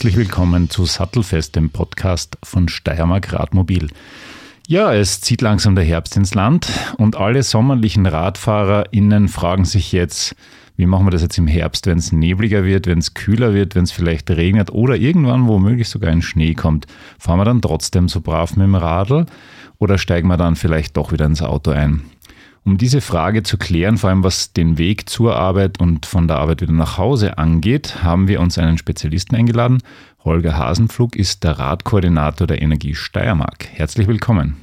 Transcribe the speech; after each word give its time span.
Herzlich 0.00 0.16
willkommen 0.16 0.70
zu 0.70 0.86
Sattelfest, 0.86 1.56
dem 1.56 1.68
Podcast 1.68 2.38
von 2.42 2.70
Steiermark 2.70 3.34
Radmobil. 3.34 3.90
Ja, 4.66 4.94
es 4.94 5.20
zieht 5.20 5.42
langsam 5.42 5.74
der 5.74 5.84
Herbst 5.84 6.16
ins 6.16 6.32
Land 6.34 6.70
und 6.96 7.16
alle 7.16 7.42
sommerlichen 7.42 8.06
RadfahrerInnen 8.06 9.28
fragen 9.28 9.66
sich 9.66 9.92
jetzt, 9.92 10.34
wie 10.78 10.86
machen 10.86 11.04
wir 11.04 11.10
das 11.10 11.20
jetzt 11.20 11.36
im 11.36 11.46
Herbst, 11.46 11.86
wenn 11.86 11.98
es 11.98 12.12
nebliger 12.12 12.64
wird, 12.64 12.86
wenn 12.86 12.96
es 12.96 13.12
kühler 13.12 13.52
wird, 13.52 13.74
wenn 13.74 13.84
es 13.84 13.92
vielleicht 13.92 14.30
regnet 14.30 14.70
oder 14.70 14.96
irgendwann 14.96 15.46
womöglich 15.46 15.90
sogar 15.90 16.10
ein 16.10 16.22
Schnee 16.22 16.54
kommt? 16.54 16.86
Fahren 17.18 17.38
wir 17.38 17.44
dann 17.44 17.60
trotzdem 17.60 18.08
so 18.08 18.22
brav 18.22 18.56
mit 18.56 18.64
dem 18.64 18.76
Radl 18.76 19.26
oder 19.78 19.98
steigen 19.98 20.28
wir 20.28 20.38
dann 20.38 20.56
vielleicht 20.56 20.96
doch 20.96 21.12
wieder 21.12 21.26
ins 21.26 21.42
Auto 21.42 21.72
ein? 21.72 22.04
Um 22.64 22.76
diese 22.76 23.00
Frage 23.00 23.42
zu 23.42 23.56
klären, 23.56 23.96
vor 23.96 24.10
allem 24.10 24.22
was 24.22 24.52
den 24.52 24.76
Weg 24.76 25.08
zur 25.08 25.36
Arbeit 25.36 25.80
und 25.80 26.04
von 26.04 26.28
der 26.28 26.38
Arbeit 26.38 26.60
wieder 26.60 26.72
nach 26.72 26.98
Hause 26.98 27.38
angeht, 27.38 28.02
haben 28.02 28.28
wir 28.28 28.40
uns 28.40 28.58
einen 28.58 28.76
Spezialisten 28.76 29.34
eingeladen. 29.34 29.78
Holger 30.24 30.58
Hasenflug 30.58 31.16
ist 31.16 31.42
der 31.42 31.58
Radkoordinator 31.58 32.46
der 32.46 32.60
Energie 32.60 32.94
Steiermark. 32.94 33.66
Herzlich 33.72 34.06
willkommen. 34.06 34.56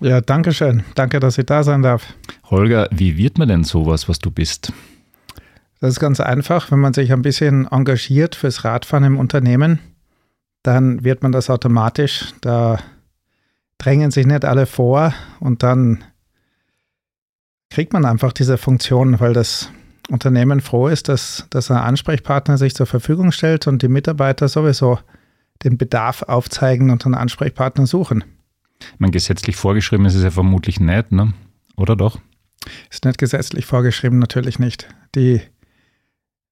Ja, 0.00 0.20
danke 0.20 0.52
schön. 0.52 0.82
Danke, 0.96 1.20
dass 1.20 1.38
ich 1.38 1.46
da 1.46 1.62
sein 1.62 1.82
darf. 1.82 2.14
Holger, 2.50 2.88
wie 2.90 3.16
wird 3.16 3.38
man 3.38 3.48
denn 3.48 3.62
sowas, 3.62 4.08
was 4.08 4.18
du 4.18 4.32
bist? 4.32 4.72
Das 5.80 5.90
ist 5.90 6.00
ganz 6.00 6.18
einfach. 6.18 6.72
Wenn 6.72 6.80
man 6.80 6.94
sich 6.94 7.12
ein 7.12 7.22
bisschen 7.22 7.68
engagiert 7.70 8.34
fürs 8.34 8.64
Radfahren 8.64 9.04
im 9.04 9.18
Unternehmen, 9.18 9.78
dann 10.64 11.04
wird 11.04 11.22
man 11.22 11.30
das 11.30 11.50
automatisch. 11.50 12.32
Da 12.40 12.78
drängen 13.78 14.10
sich 14.10 14.26
nicht 14.26 14.44
alle 14.44 14.66
vor 14.66 15.14
und 15.38 15.62
dann 15.62 16.02
kriegt 17.74 17.92
man 17.92 18.04
einfach 18.04 18.32
diese 18.32 18.56
Funktion, 18.56 19.18
weil 19.18 19.32
das 19.32 19.68
Unternehmen 20.08 20.60
froh 20.60 20.86
ist, 20.86 21.08
dass, 21.08 21.48
dass 21.50 21.72
ein 21.72 21.76
Ansprechpartner 21.76 22.56
sich 22.56 22.72
zur 22.72 22.86
Verfügung 22.86 23.32
stellt 23.32 23.66
und 23.66 23.82
die 23.82 23.88
Mitarbeiter 23.88 24.46
sowieso 24.46 25.00
den 25.64 25.76
Bedarf 25.76 26.22
aufzeigen 26.22 26.90
und 26.90 27.04
einen 27.04 27.16
Ansprechpartner 27.16 27.88
suchen. 27.88 28.22
Man 28.98 29.10
gesetzlich 29.10 29.56
vorgeschrieben 29.56 30.06
ist 30.06 30.14
es 30.14 30.22
ja 30.22 30.30
vermutlich 30.30 30.78
nicht, 30.78 31.10
ne? 31.10 31.32
oder 31.76 31.96
doch? 31.96 32.20
Ist 32.90 33.04
nicht 33.04 33.18
gesetzlich 33.18 33.66
vorgeschrieben, 33.66 34.20
natürlich 34.20 34.60
nicht. 34.60 34.86
Die, 35.16 35.40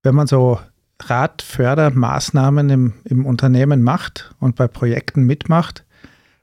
wenn 0.03 0.17
man 0.17 0.27
so 0.27 0.59
Radfördermaßnahmen 1.05 2.69
im, 2.69 2.95
im 3.05 3.27
Unternehmen 3.27 3.83
macht 3.83 4.35
und 4.41 4.57
bei 4.57 4.67
Projekten 4.67 5.23
mitmacht, 5.23 5.85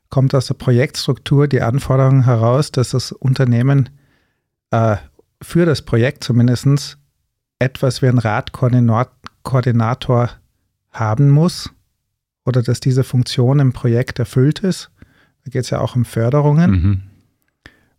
kommt 0.09 0.33
aus 0.33 0.47
der 0.47 0.53
Projektstruktur 0.53 1.49
die 1.49 1.61
Anforderung 1.61 2.23
heraus, 2.23 2.71
dass 2.71 2.91
das 2.91 3.11
Unternehmen 3.11 3.89
äh, 4.71 4.97
für 5.41 5.65
das 5.65 5.81
Projekt 5.81 6.23
zumindest 6.23 6.97
etwas 7.59 8.01
wie 8.01 8.07
ein 8.07 8.17
Radkoordinator 8.17 10.29
haben 10.91 11.29
muss 11.29 11.69
oder 12.45 12.61
dass 12.61 12.79
diese 12.79 13.03
Funktion 13.03 13.59
im 13.59 13.73
Projekt 13.73 14.19
erfüllt 14.19 14.59
ist. 14.59 14.89
Da 15.43 15.51
geht 15.51 15.65
es 15.65 15.69
ja 15.69 15.79
auch 15.79 15.95
um 15.95 16.05
Förderungen. 16.05 16.71
Mhm. 16.71 17.01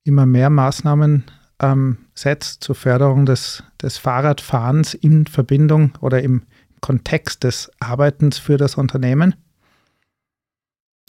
immer 0.05 0.27
mehr 0.27 0.51
Maßnahmen 0.51 1.25
ähm, 1.61 1.99
setzt 2.15 2.65
zur 2.65 2.75
Förderung 2.75 3.27
des, 3.27 3.63
des 3.83 3.99
Fahrradfahrens 3.99 4.95
in 4.95 5.27
Verbindung 5.27 5.93
oder 6.01 6.23
im 6.23 6.43
Kontext 6.81 7.45
des 7.45 7.71
Arbeitens 7.81 8.39
für 8.39 8.57
das 8.57 8.77
Unternehmen. 8.77 9.35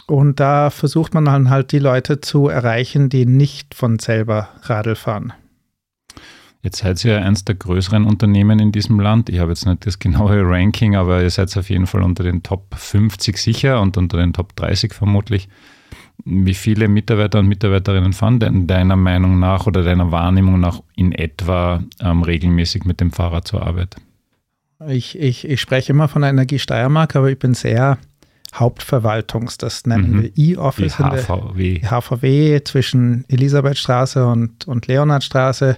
Und 0.08 0.40
da 0.40 0.72
versucht 0.72 1.14
man 1.14 1.26
dann 1.26 1.52
halt 1.52 1.72
die 1.72 1.80
Leute 1.80 2.20
zu 2.20 2.48
erreichen, 2.48 3.10
die 3.10 3.28
nicht 3.28 3.76
von 3.76 4.00
selber 4.00 4.50
Radl 4.64 4.96
fahren. 4.96 5.34
Jetzt 6.62 6.80
seid 6.80 7.04
ihr 7.06 7.14
ja 7.14 7.20
eines 7.22 7.46
der 7.46 7.56
größeren 7.56 8.06
Unternehmen 8.06 8.60
in 8.60 8.74
diesem 8.74 9.00
Land. 9.00 9.30
Ich 9.30 9.40
habe 9.40 9.52
jetzt 9.52 9.66
nicht 9.66 9.86
das 9.86 9.98
genaue 9.98 10.42
Ranking, 10.44 10.96
aber 10.96 11.22
ihr 11.22 11.30
seid 11.30 11.56
auf 11.56 11.70
jeden 11.70 11.88
Fall 11.88 12.02
unter 12.02 12.24
den 12.24 12.44
Top 12.44 12.76
50 12.76 13.38
sicher 13.38 13.82
und 13.82 13.96
unter 13.98 14.18
den 14.18 14.34
Top 14.34 14.56
30 14.58 14.94
vermutlich. 14.94 15.48
Wie 16.26 16.54
viele 16.54 16.90
Mitarbeiter 16.90 17.40
und 17.40 17.48
Mitarbeiterinnen 17.48 18.12
fahren 18.12 18.42
denn 18.42 18.68
deiner 18.68 18.98
Meinung 18.98 19.40
nach 19.40 19.68
oder 19.68 19.84
deiner 19.84 20.12
Wahrnehmung 20.12 20.60
nach 20.60 20.82
in 20.98 21.14
etwa 21.14 21.82
ähm, 22.02 22.24
regelmäßig 22.24 22.84
mit 22.84 23.00
dem 23.00 23.12
Fahrrad 23.12 23.48
zur 23.48 23.66
Arbeit? 23.66 23.96
Ich, 24.88 25.18
ich, 25.18 25.48
ich 25.48 25.62
spreche 25.62 25.94
immer 25.94 26.10
von 26.10 26.24
der 26.24 26.32
Energie 26.32 26.60
Steiermark, 26.60 27.16
aber 27.16 27.30
ich 27.30 27.40
bin 27.40 27.54
sehr 27.54 27.98
Hauptverwaltungs, 28.54 29.58
das 29.58 29.86
nennen 29.86 30.12
mhm. 30.12 30.22
wir 30.24 30.32
E-Office. 30.38 30.98
HVW. 30.98 31.82
HVW 31.84 32.64
zwischen 32.64 33.24
Elisabethstraße 33.30 34.26
und, 34.26 34.68
und 34.68 34.88
Leonhardstraße. 34.88 35.78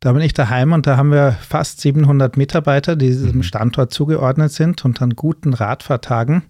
Da 0.00 0.12
bin 0.12 0.22
ich 0.22 0.32
daheim 0.32 0.72
und 0.72 0.86
da 0.86 0.96
haben 0.96 1.12
wir 1.12 1.32
fast 1.32 1.80
700 1.82 2.38
Mitarbeiter, 2.38 2.96
die 2.96 3.08
diesem 3.08 3.36
mhm. 3.36 3.42
Standort 3.42 3.92
zugeordnet 3.92 4.50
sind 4.50 4.84
und 4.84 5.00
an 5.02 5.10
guten 5.10 5.52
Radfahrtagen 5.52 6.42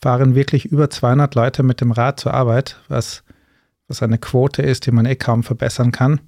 fahren 0.00 0.36
wirklich 0.36 0.66
über 0.66 0.88
200 0.88 1.34
Leute 1.34 1.62
mit 1.64 1.80
dem 1.80 1.90
Rad 1.90 2.20
zur 2.20 2.32
Arbeit, 2.32 2.80
was, 2.88 3.24
was 3.88 4.02
eine 4.02 4.18
Quote 4.18 4.62
ist, 4.62 4.86
die 4.86 4.92
man 4.92 5.06
eh 5.06 5.16
kaum 5.16 5.42
verbessern 5.42 5.90
kann. 5.90 6.20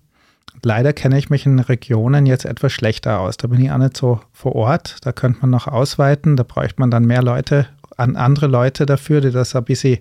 Leider 0.65 0.93
kenne 0.93 1.19
ich 1.19 1.31
mich 1.31 1.47
in 1.47 1.61
Regionen 1.61 2.27
jetzt 2.27 2.45
etwas 2.45 2.73
schlechter 2.73 3.21
aus. 3.21 3.37
Da 3.37 3.47
bin 3.47 3.61
ich 3.61 3.71
auch 3.71 3.79
nicht 3.79 3.97
so 3.97 4.21
vor 4.33 4.57
Ort. 4.57 4.97
Da 5.03 5.13
könnte 5.13 5.41
man 5.43 5.51
noch 5.51 5.69
ausweiten. 5.69 6.37
Da 6.37 6.43
bräuchte 6.43 6.81
man 6.81 6.91
dann 6.91 7.05
mehr 7.05 7.23
Leute, 7.23 7.69
an 7.97 8.17
andere 8.17 8.49
Leute 8.49 8.85
dafür, 8.85 9.21
die 9.21 9.31
das 9.31 9.55
ein 9.55 9.65
bisschen 9.65 9.99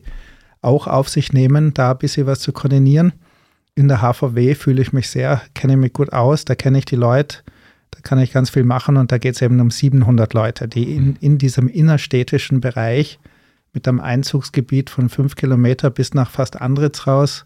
auch 0.62 0.88
auf 0.88 1.10
sich 1.10 1.33
nehmen, 1.33 1.74
da 1.75 1.92
ein 1.92 1.98
bisschen 2.00 2.25
was 2.25 2.39
zu 2.39 2.51
koordinieren. 2.51 3.13
In 3.77 3.88
der 3.88 4.01
HVW 4.01 4.56
fühle 4.56 4.81
ich 4.81 4.91
mich 4.91 5.07
sehr, 5.07 5.39
kenne 5.53 5.74
ich 5.74 5.79
mich 5.79 5.94
gut 5.94 6.12
aus. 6.12 6.45
Da 6.45 6.56
kenne 6.56 6.79
ich 6.79 6.85
die 6.85 6.95
Leute. 6.95 7.44
Da 7.91 8.00
kann 8.01 8.18
ich 8.18 8.33
ganz 8.33 8.50
viel 8.50 8.63
machen. 8.63 8.97
Und 8.97 9.12
da 9.12 9.19
geht 9.19 9.35
es 9.35 9.41
eben 9.44 9.59
um 9.59 9.69
700 9.69 10.33
Leute, 10.33 10.68
die 10.68 10.95
in, 10.95 11.15
in 11.18 11.38
diesem 11.38 11.68
innerstädtischen 11.68 12.59
Bereich 12.59 13.19
mit 13.74 13.88
einem 13.88 14.00
Einzugsgebiet 14.00 14.89
von 14.89 15.09
fünf 15.09 15.35
Kilometer 15.35 15.91
bis 15.91 16.15
nach 16.15 16.31
fast 16.31 16.59
Andritz 16.59 17.06
raus, 17.06 17.45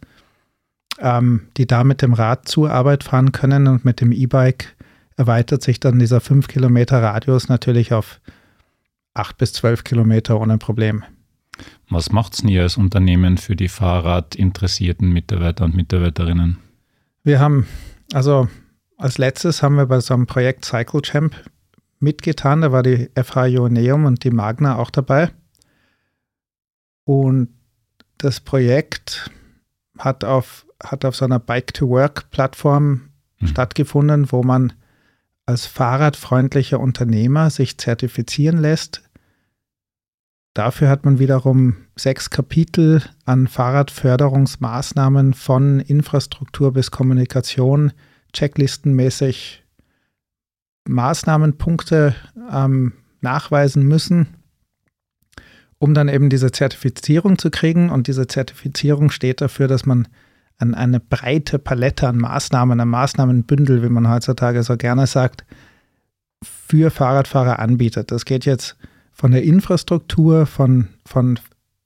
ähm, 0.99 1.49
die 1.57 1.67
da 1.67 1.83
mit 1.83 2.01
dem 2.01 2.13
Rad 2.13 2.47
zur 2.47 2.71
Arbeit 2.71 3.03
fahren 3.03 3.33
können 3.33 3.67
und 3.67 3.83
mit 3.83 3.99
dem 3.99 4.13
E-Bike 4.13 4.77
erweitert 5.17 5.61
sich 5.61 5.81
dann 5.81 5.99
dieser 5.99 6.21
5 6.21 6.47
Kilometer 6.47 7.03
Radius 7.03 7.49
natürlich 7.49 7.91
auf 7.91 8.21
8 9.15 9.37
bis 9.37 9.51
12 9.51 9.83
Kilometer 9.83 10.39
ohne 10.39 10.57
Problem. 10.57 11.03
Was 11.89 12.11
macht 12.11 12.33
es 12.33 12.43
ihr 12.43 12.63
als 12.63 12.77
Unternehmen 12.77 13.37
für 13.37 13.55
die 13.55 13.67
fahrradinteressierten 13.67 15.11
Mitarbeiter 15.11 15.65
und 15.65 15.75
Mitarbeiterinnen? 15.75 16.57
Wir 17.23 17.39
haben, 17.39 17.67
also 18.13 18.47
als 18.97 19.17
letztes 19.17 19.63
haben 19.63 19.75
wir 19.75 19.85
bei 19.85 19.99
so 19.99 20.13
einem 20.13 20.27
Projekt 20.27 20.65
Cycle 20.65 21.01
Champ 21.01 21.35
mitgetan. 21.99 22.61
Da 22.61 22.71
war 22.71 22.83
die 22.83 23.09
FH 23.15 23.47
Ioneum 23.47 24.05
und 24.05 24.23
die 24.23 24.31
Magna 24.31 24.77
auch 24.77 24.89
dabei. 24.89 25.31
Und 27.03 27.49
das 28.17 28.39
Projekt 28.39 29.31
hat 29.97 30.23
auf, 30.23 30.65
hat 30.83 31.05
auf 31.05 31.15
so 31.15 31.25
einer 31.25 31.39
Bike-to-Work-Plattform 31.39 33.09
hm. 33.37 33.47
stattgefunden, 33.47 34.31
wo 34.31 34.43
man 34.43 34.73
als 35.45 35.65
fahrradfreundlicher 35.65 36.79
Unternehmer 36.79 37.49
sich 37.49 37.77
zertifizieren 37.77 38.59
lässt. 38.59 39.01
Dafür 40.53 40.89
hat 40.89 41.05
man 41.05 41.19
wiederum 41.19 41.77
sechs 41.95 42.29
Kapitel 42.29 43.01
an 43.25 43.47
Fahrradförderungsmaßnahmen 43.47 45.33
von 45.33 45.79
Infrastruktur 45.79 46.73
bis 46.73 46.91
Kommunikation, 46.91 47.93
checklistenmäßig 48.33 49.63
Maßnahmenpunkte 50.87 52.15
ähm, 52.51 52.93
nachweisen 53.21 53.87
müssen, 53.87 54.27
um 55.77 55.93
dann 55.93 56.09
eben 56.09 56.29
diese 56.29 56.51
Zertifizierung 56.51 57.37
zu 57.37 57.49
kriegen. 57.49 57.89
Und 57.89 58.07
diese 58.07 58.27
Zertifizierung 58.27 59.09
steht 59.09 59.39
dafür, 59.39 59.69
dass 59.69 59.85
man 59.85 60.07
an 60.57 60.75
eine 60.75 60.99
breite 60.99 61.59
Palette 61.59 62.07
an 62.09 62.17
Maßnahmen, 62.17 62.79
ein 62.79 62.87
Maßnahmenbündel, 62.89 63.83
wie 63.83 63.89
man 63.89 64.09
heutzutage 64.09 64.63
so 64.63 64.75
gerne 64.75 65.07
sagt, 65.07 65.45
für 66.43 66.91
Fahrradfahrer 66.91 67.59
anbietet. 67.59 68.11
Das 68.11 68.25
geht 68.25 68.45
jetzt 68.45 68.75
von 69.21 69.33
der 69.33 69.43
Infrastruktur, 69.43 70.47
von, 70.47 70.87
von 71.05 71.37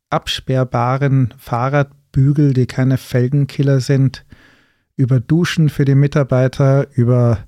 absperrbaren 0.09 1.33
Fahrradbügel, 1.37 2.53
die 2.53 2.65
keine 2.65 2.97
Felgenkiller 2.97 3.81
sind, 3.81 4.25
über 4.95 5.19
Duschen 5.19 5.67
für 5.67 5.83
die 5.83 5.95
Mitarbeiter, 5.95 6.87
über 6.95 7.39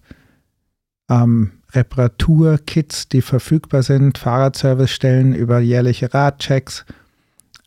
ähm, 1.09 1.53
Reparaturkits, 1.71 3.07
die 3.07 3.21
verfügbar 3.21 3.81
sind, 3.81 4.17
Fahrradservicestellen, 4.17 5.33
über 5.33 5.59
jährliche 5.59 6.13
Radchecks, 6.13 6.83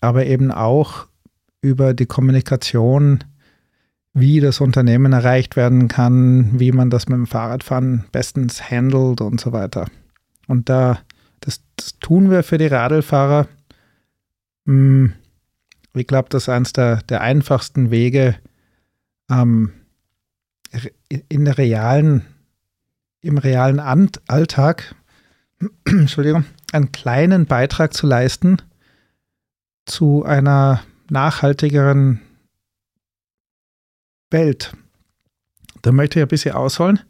aber 0.02 0.26
eben 0.26 0.52
auch 0.52 1.06
über 1.62 1.94
die 1.94 2.04
Kommunikation 2.04 3.24
wie 4.12 4.40
das 4.40 4.60
Unternehmen 4.60 5.14
erreicht 5.14 5.56
werden 5.56 5.88
kann, 5.88 6.60
wie 6.60 6.72
man 6.72 6.90
das 6.90 7.08
mit 7.08 7.16
dem 7.16 7.26
Fahrradfahren 7.26 8.04
bestens 8.12 8.70
handelt 8.70 9.22
und 9.22 9.40
so 9.40 9.52
weiter. 9.52 9.86
Und 10.48 10.68
da, 10.68 10.98
das, 11.40 11.62
das 11.76 11.98
tun 11.98 12.30
wir 12.30 12.42
für 12.42 12.58
die 12.58 12.66
Radlfahrer. 12.66 13.48
Hm, 14.66 15.14
ich 15.94 16.06
glaube, 16.06 16.28
das 16.28 16.44
ist 16.44 16.48
eines 16.48 16.72
der, 16.72 17.02
der 17.02 17.20
einfachsten 17.20 17.90
Wege, 17.90 18.36
ähm, 19.30 19.72
in 21.28 21.44
der 21.44 21.58
realen, 21.58 22.24
im 23.22 23.38
realen 23.38 23.80
Alltag, 23.80 24.94
Entschuldigung, 25.84 26.44
einen 26.72 26.92
kleinen 26.92 27.46
Beitrag 27.46 27.92
zu 27.92 28.06
leisten 28.06 28.62
zu 29.84 30.24
einer 30.24 30.82
nachhaltigeren 31.08 32.20
Welt. 34.30 34.72
Da 35.82 35.92
möchte 35.92 36.20
ich 36.20 36.24
ein 36.24 36.28
bisschen 36.28 36.54
ausholen. 36.54 37.00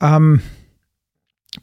Ähm, 0.00 0.42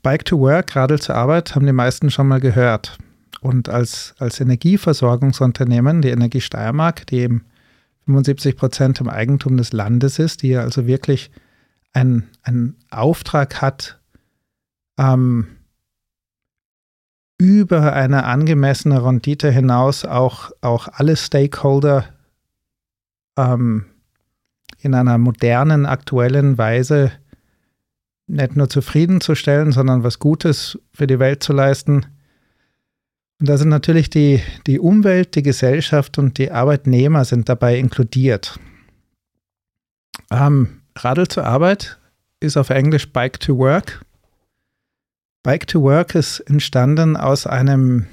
Bike 0.02 0.26
to 0.26 0.40
Work, 0.40 0.76
Radl 0.76 1.00
zur 1.00 1.16
Arbeit, 1.16 1.56
haben 1.56 1.66
die 1.66 1.74
meisten 1.74 2.10
schon 2.10 2.28
mal 2.28 2.40
gehört. 2.40 2.98
Und 3.42 3.70
als, 3.70 4.16
als 4.20 4.40
Energieversorgungsunternehmen, 4.40 6.02
die 6.02 6.10
Energie 6.10 6.42
Steiermark, 6.42 7.08
die 7.08 7.20
eben 7.20 7.46
75 8.06 8.56
Prozent 8.56 9.00
im 9.00 9.10
Eigentum 9.10 9.58
des 9.58 9.74
Landes 9.74 10.20
ist, 10.20 10.42
die 10.42 10.56
also 10.58 10.88
wirklich 10.88 11.32
einen 11.94 12.76
Auftrag 12.90 13.62
hat, 13.62 14.00
ähm, 14.98 15.48
über 17.38 17.94
eine 17.94 18.26
angemessene 18.26 19.04
Rendite 19.04 19.50
hinaus 19.52 20.06
auch, 20.06 20.52
auch 20.62 20.88
alle 20.88 21.16
Stakeholder 21.16 22.06
ähm, 23.36 23.86
in 24.78 24.94
einer 24.94 25.18
modernen, 25.18 25.88
aktuellen 25.88 26.60
Weise 26.60 27.12
nicht 28.28 28.56
nur 28.56 28.70
zufriedenzustellen, 28.70 29.72
sondern 29.72 30.04
was 30.04 30.20
Gutes 30.20 30.80
für 30.94 31.08
die 31.08 31.20
Welt 31.20 31.44
zu 31.44 31.54
leisten. 31.54 32.06
Und 33.40 33.50
da 33.50 33.58
sind 33.58 33.70
natürlich 33.70 34.10
die, 34.10 34.42
die 34.68 34.80
Umwelt, 34.80 35.36
die 35.36 35.44
Gesellschaft 35.44 36.18
und 36.18 36.38
die 36.38 36.52
Arbeitnehmer 36.52 37.26
sind 37.26 37.50
dabei 37.50 37.78
inkludiert. 37.78 38.60
Ähm, 40.32 40.82
Radl 40.96 41.28
zur 41.28 41.46
Arbeit 41.46 42.00
ist 42.40 42.58
auf 42.58 42.70
Englisch 42.70 43.12
Bike 43.12 43.40
to 43.40 43.58
Work. 43.58 44.06
Bike 45.44 45.68
to 45.68 45.82
Work 45.82 46.16
ist 46.16 46.40
entstanden 46.42 47.18
aus 47.18 47.48
einem, 47.48 48.06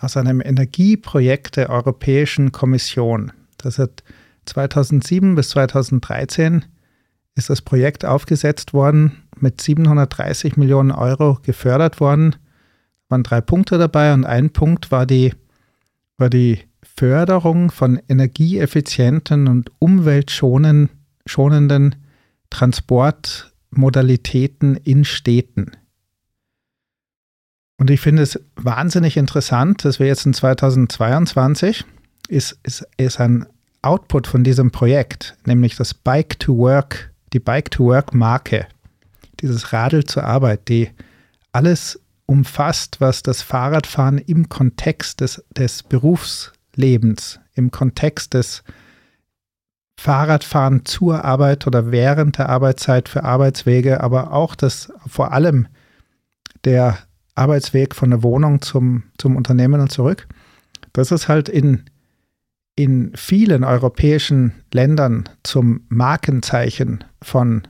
aus 0.00 0.16
einem 0.16 0.40
Energieprojekt 0.40 1.56
der 1.56 1.70
Europäischen 1.70 2.50
Kommission. 2.50 3.32
Das 3.58 3.78
hat 3.78 4.02
2007 4.46 5.34
bis 5.34 5.50
2013 5.50 6.64
ist 7.34 7.50
das 7.50 7.60
Projekt 7.60 8.04
aufgesetzt 8.04 8.72
worden, 8.72 9.22
mit 9.40 9.60
730 9.60 10.56
Millionen 10.56 10.90
Euro 10.90 11.38
gefördert 11.42 12.00
worden. 12.00 12.34
Es 13.04 13.10
waren 13.10 13.22
drei 13.22 13.40
Punkte 13.40 13.78
dabei 13.78 14.12
und 14.12 14.24
ein 14.24 14.50
Punkt 14.50 14.90
war 14.90 15.06
die, 15.06 15.32
war 16.18 16.30
die 16.30 16.58
Förderung 16.82 17.70
von 17.70 18.00
energieeffizienten 18.08 19.46
und 19.48 19.70
umweltschonenden 19.78 20.90
Transportmodalitäten 22.50 24.76
in 24.76 25.04
Städten. 25.04 25.72
Und 27.78 27.90
ich 27.90 28.00
finde 28.00 28.22
es 28.22 28.40
wahnsinnig 28.56 29.18
interessant, 29.18 29.84
dass 29.84 29.98
wir 29.98 30.06
jetzt 30.06 30.24
in 30.24 30.32
2022 30.32 31.84
ist, 32.28 32.58
ist, 32.62 32.86
ist 32.96 33.20
ein 33.20 33.44
Output 33.82 34.26
von 34.26 34.42
diesem 34.42 34.70
Projekt, 34.70 35.36
nämlich 35.44 35.76
das 35.76 35.92
Bike 35.94 36.40
to 36.40 36.56
Work, 36.56 37.12
die 37.32 37.38
Bike 37.38 37.70
to 37.70 37.84
Work 37.84 38.14
Marke, 38.14 38.66
dieses 39.40 39.72
Radl 39.72 40.04
zur 40.04 40.24
Arbeit, 40.24 40.68
die 40.68 40.90
alles 41.52 42.00
umfasst, 42.26 43.00
was 43.00 43.22
das 43.22 43.42
Fahrradfahren 43.42 44.18
im 44.18 44.48
Kontext 44.48 45.20
des, 45.20 45.44
des 45.56 45.82
Berufslebens, 45.82 47.40
im 47.54 47.70
Kontext 47.70 48.34
des 48.34 48.64
Fahrradfahren 49.98 50.84
zur 50.84 51.24
Arbeit 51.24 51.66
oder 51.66 51.90
während 51.90 52.38
der 52.38 52.48
Arbeitszeit 52.48 53.08
für 53.08 53.24
Arbeitswege, 53.24 54.02
aber 54.02 54.32
auch 54.32 54.54
das 54.54 54.92
vor 55.06 55.32
allem 55.32 55.68
der 56.64 56.98
Arbeitsweg 57.34 57.94
von 57.94 58.10
der 58.10 58.22
Wohnung 58.22 58.60
zum, 58.60 59.04
zum 59.18 59.36
Unternehmen 59.36 59.80
und 59.80 59.90
zurück. 59.90 60.26
Das 60.92 61.12
ist 61.12 61.28
halt 61.28 61.48
in 61.48 61.84
in 62.76 63.12
vielen 63.16 63.64
europäischen 63.64 64.52
Ländern 64.72 65.28
zum 65.42 65.80
Markenzeichen 65.88 67.02
von 67.22 67.62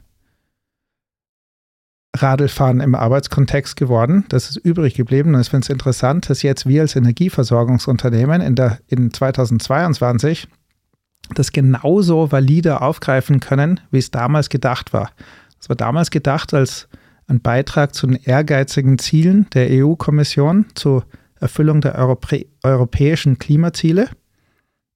Radlfahren 2.16 2.80
im 2.80 2.94
Arbeitskontext 2.94 3.76
geworden. 3.76 4.25
Das 4.28 4.50
ist 4.50 4.56
übrig 4.56 4.94
geblieben 4.94 5.35
und 5.35 5.40
ich 5.40 5.50
finde 5.50 5.64
es 5.64 5.70
interessant, 5.70 6.28
dass 6.28 6.42
jetzt 6.42 6.66
wir 6.66 6.82
als 6.82 6.96
Energieversorgungsunternehmen 6.96 8.40
in, 8.40 8.54
der, 8.54 8.78
in 8.88 9.12
2022 9.12 10.49
das 11.35 11.52
genauso 11.52 12.30
valide 12.30 12.80
aufgreifen 12.80 13.40
können, 13.40 13.80
wie 13.90 13.99
es 13.99 14.11
damals 14.11 14.49
gedacht 14.49 14.92
war. 14.92 15.11
Es 15.61 15.68
war 15.68 15.76
damals 15.76 16.11
gedacht 16.11 16.54
als 16.54 16.88
ein 17.26 17.40
Beitrag 17.40 17.94
zu 17.94 18.06
den 18.06 18.16
ehrgeizigen 18.23 18.99
Zielen 18.99 19.46
der 19.52 19.68
EU-Kommission 19.70 20.66
zur 20.75 21.04
Erfüllung 21.40 21.80
der 21.80 21.96
Europä 21.96 22.46
europäischen 22.62 23.38
Klimaziele. 23.38 24.08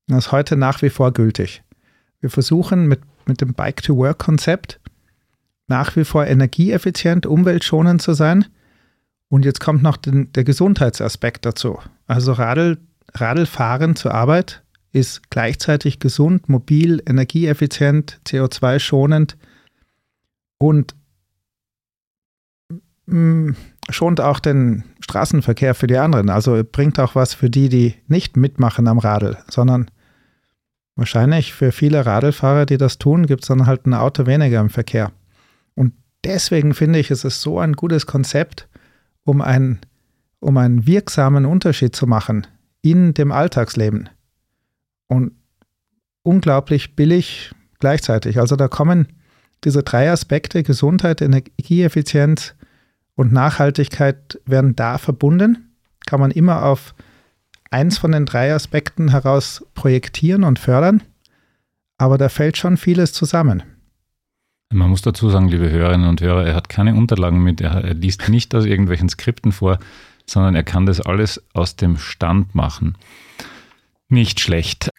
Das 0.06 0.26
ist 0.26 0.32
heute 0.32 0.56
nach 0.56 0.82
wie 0.82 0.90
vor 0.90 1.12
gültig. 1.12 1.62
Wir 2.20 2.30
versuchen 2.30 2.86
mit, 2.86 3.00
mit 3.26 3.40
dem 3.40 3.54
Bike-to-Work-Konzept 3.54 4.80
nach 5.70 5.96
wie 5.96 6.04
vor 6.04 6.26
energieeffizient, 6.26 7.24
umweltschonend 7.24 8.02
zu 8.02 8.12
sein. 8.12 8.44
Und 9.28 9.44
jetzt 9.44 9.60
kommt 9.60 9.82
noch 9.82 9.96
den, 9.96 10.32
der 10.32 10.44
Gesundheitsaspekt 10.44 11.46
dazu. 11.46 11.78
Also 12.06 12.32
Radl, 12.32 12.78
Radlfahren 13.14 13.96
zur 13.96 14.12
Arbeit 14.12 14.62
ist 14.92 15.30
gleichzeitig 15.30 16.00
gesund, 16.00 16.48
mobil, 16.48 17.00
energieeffizient, 17.06 18.20
CO2-schonend 18.26 19.36
und 20.58 20.96
mm, 23.06 23.52
schont 23.88 24.20
auch 24.20 24.40
den 24.40 24.82
Straßenverkehr 25.00 25.74
für 25.76 25.86
die 25.86 25.96
anderen. 25.96 26.28
Also 26.28 26.62
bringt 26.70 26.98
auch 26.98 27.14
was 27.14 27.32
für 27.34 27.48
die, 27.48 27.68
die 27.68 27.94
nicht 28.08 28.36
mitmachen 28.36 28.88
am 28.88 28.98
Radl, 28.98 29.38
sondern 29.48 29.90
Wahrscheinlich 31.00 31.54
für 31.54 31.72
viele 31.72 32.04
Radlfahrer, 32.04 32.66
die 32.66 32.76
das 32.76 32.98
tun, 32.98 33.24
gibt 33.24 33.42
es 33.44 33.48
dann 33.48 33.64
halt 33.64 33.86
ein 33.86 33.94
Auto 33.94 34.26
weniger 34.26 34.60
im 34.60 34.68
Verkehr. 34.68 35.12
Und 35.74 35.94
deswegen 36.24 36.74
finde 36.74 36.98
ich, 36.98 37.10
es 37.10 37.24
ist 37.24 37.40
so 37.40 37.58
ein 37.58 37.74
gutes 37.74 38.06
Konzept, 38.06 38.68
um, 39.24 39.40
ein, 39.40 39.80
um 40.40 40.56
einen 40.56 40.86
wirksamen 40.86 41.46
Unterschied 41.46 41.94
zu 41.94 42.06
machen 42.06 42.46
in 42.82 43.14
dem 43.14 43.32
Alltagsleben. 43.32 44.08
Und 45.06 45.32
unglaublich 46.22 46.96
billig 46.96 47.52
gleichzeitig. 47.78 48.38
Also 48.38 48.56
da 48.56 48.68
kommen 48.68 49.08
diese 49.64 49.82
drei 49.82 50.10
Aspekte, 50.10 50.62
Gesundheit, 50.62 51.20
Energieeffizienz 51.20 52.54
und 53.14 53.32
Nachhaltigkeit, 53.32 54.40
werden 54.46 54.76
da 54.76 54.98
verbunden. 54.98 55.74
Kann 56.06 56.20
man 56.20 56.30
immer 56.30 56.64
auf 56.64 56.94
eins 57.70 57.98
von 57.98 58.12
den 58.12 58.26
drei 58.26 58.54
Aspekten 58.54 59.10
heraus 59.10 59.64
projektieren 59.74 60.44
und 60.44 60.58
fördern. 60.58 61.02
Aber 61.98 62.16
da 62.16 62.28
fällt 62.28 62.56
schon 62.56 62.76
vieles 62.76 63.12
zusammen. 63.12 63.62
Man 64.72 64.88
muss 64.88 65.02
dazu 65.02 65.28
sagen, 65.30 65.48
liebe 65.48 65.68
Hörerinnen 65.68 66.08
und 66.08 66.20
Hörer, 66.20 66.46
er 66.46 66.54
hat 66.54 66.68
keine 66.68 66.94
Unterlagen 66.94 67.42
mit, 67.42 67.60
er, 67.60 67.84
er 67.84 67.94
liest 67.94 68.28
nicht 68.28 68.54
aus 68.54 68.64
irgendwelchen 68.64 69.08
Skripten 69.08 69.50
vor, 69.50 69.80
sondern 70.26 70.54
er 70.54 70.62
kann 70.62 70.86
das 70.86 71.00
alles 71.00 71.42
aus 71.54 71.74
dem 71.74 71.96
Stand 71.96 72.54
machen. 72.54 72.96
Nicht 74.08 74.38
schlecht. 74.38 74.90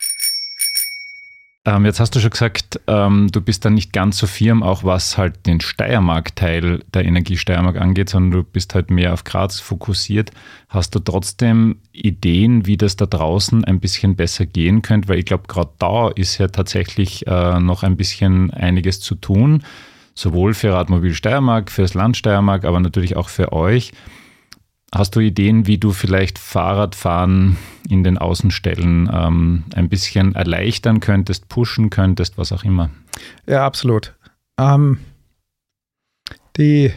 Ähm, 1.64 1.86
jetzt 1.86 2.00
hast 2.00 2.16
du 2.16 2.20
schon 2.20 2.32
gesagt, 2.32 2.80
ähm, 2.88 3.30
du 3.32 3.40
bist 3.40 3.64
dann 3.66 3.76
nicht 3.76 3.94
ganz 3.94 4.18
so 4.18 4.26
firm, 4.26 4.64
auch 4.64 4.84
was 4.84 5.20
halt 5.20 5.46
den 5.46 5.62
Steiermark-Teil 5.62 6.84
der 6.92 7.06
Energie 7.06 7.38
Steiermark 7.38 7.80
angeht, 7.80 8.10
sondern 8.10 8.32
du 8.32 8.44
bist 8.44 8.74
halt 8.74 8.90
mehr 8.90 9.14
auf 9.14 9.24
Graz 9.24 9.60
fokussiert. 9.60 10.32
Hast 10.70 10.96
du 10.96 11.00
trotzdem 11.00 11.78
Ideen, 11.92 12.66
wie 12.66 12.78
das 12.78 12.96
da 12.96 13.06
draußen 13.06 13.64
ein 13.64 13.80
bisschen 13.80 14.16
besser 14.16 14.48
gehen 14.48 14.82
könnte? 14.82 15.08
Weil 15.08 15.20
ich 15.20 15.26
glaube, 15.26 15.44
gerade 15.48 15.70
da 15.78 16.08
ist 16.10 16.40
ja 16.40 16.48
tatsächlich 16.48 17.28
äh, 17.28 17.60
noch 17.60 17.84
ein 17.84 17.96
bisschen 17.96 18.50
einiges 18.50 19.00
zu 19.00 19.14
tun, 19.14 19.64
sowohl 20.16 20.56
für 20.56 20.74
Radmobil 20.74 21.14
Steiermark, 21.14 21.70
fürs 21.70 21.94
Land 21.94 22.18
Steiermark, 22.18 22.66
aber 22.66 22.80
natürlich 22.80 23.16
auch 23.16 23.30
für 23.30 23.54
euch. 23.54 23.92
Hast 24.94 25.16
du 25.16 25.22
Ideen, 25.22 25.68
wie 25.68 25.78
du 25.78 25.92
vielleicht 25.92 26.38
Fahrradfahren 26.38 27.56
in 27.90 28.04
den 28.04 28.18
Außenstellen 28.18 29.10
ähm, 29.12 29.64
ein 29.74 29.88
bisschen 29.88 30.36
erleichtern 30.36 31.00
könntest, 31.00 31.48
pushen 31.48 31.90
könntest, 31.90 32.38
was 32.38 32.52
auch 32.52 32.66
immer? 32.66 32.90
Ja, 33.48 33.66
absolut. 33.66 34.14
Ähm, 34.60 35.00
die 36.58 36.92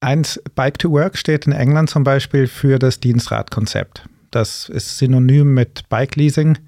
1 0.00 0.42
Bike 0.54 0.78
to 0.78 0.90
Work 0.90 1.16
steht 1.16 1.46
in 1.46 1.52
England 1.52 1.88
zum 1.88 2.04
Beispiel 2.04 2.46
für 2.46 2.78
das 2.78 3.00
Dienstradkonzept. 3.00 4.06
Das 4.30 4.68
ist 4.68 4.98
synonym 4.98 5.54
mit 5.54 5.88
Bike 5.88 6.16
Leasing 6.16 6.58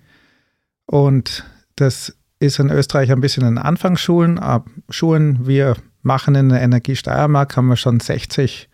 und 0.86 1.44
das 1.76 2.16
ist 2.40 2.58
in 2.58 2.70
Österreich 2.70 3.12
ein 3.12 3.20
bisschen 3.20 3.46
in 3.46 3.58
Anfangsschulen. 3.58 4.40
Schulen, 4.88 5.46
wir 5.46 5.76
machen 6.02 6.34
in 6.34 6.48
der 6.48 6.62
Energie 6.62 6.96
Steiermark, 6.96 7.54
haben 7.56 7.66
wir 7.66 7.76
schon 7.76 8.00
60 8.00 8.70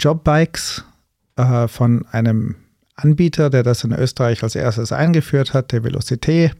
Jobbikes 0.00 0.84
äh, 1.36 1.68
von 1.68 2.06
einem 2.10 2.56
Anbieter, 2.96 3.50
der 3.50 3.62
das 3.62 3.84
in 3.84 3.92
Österreich 3.92 4.42
als 4.42 4.54
erstes 4.54 4.92
eingeführt 4.92 5.54
hat, 5.54 5.72
der 5.72 5.82
Velocité. 5.82 6.52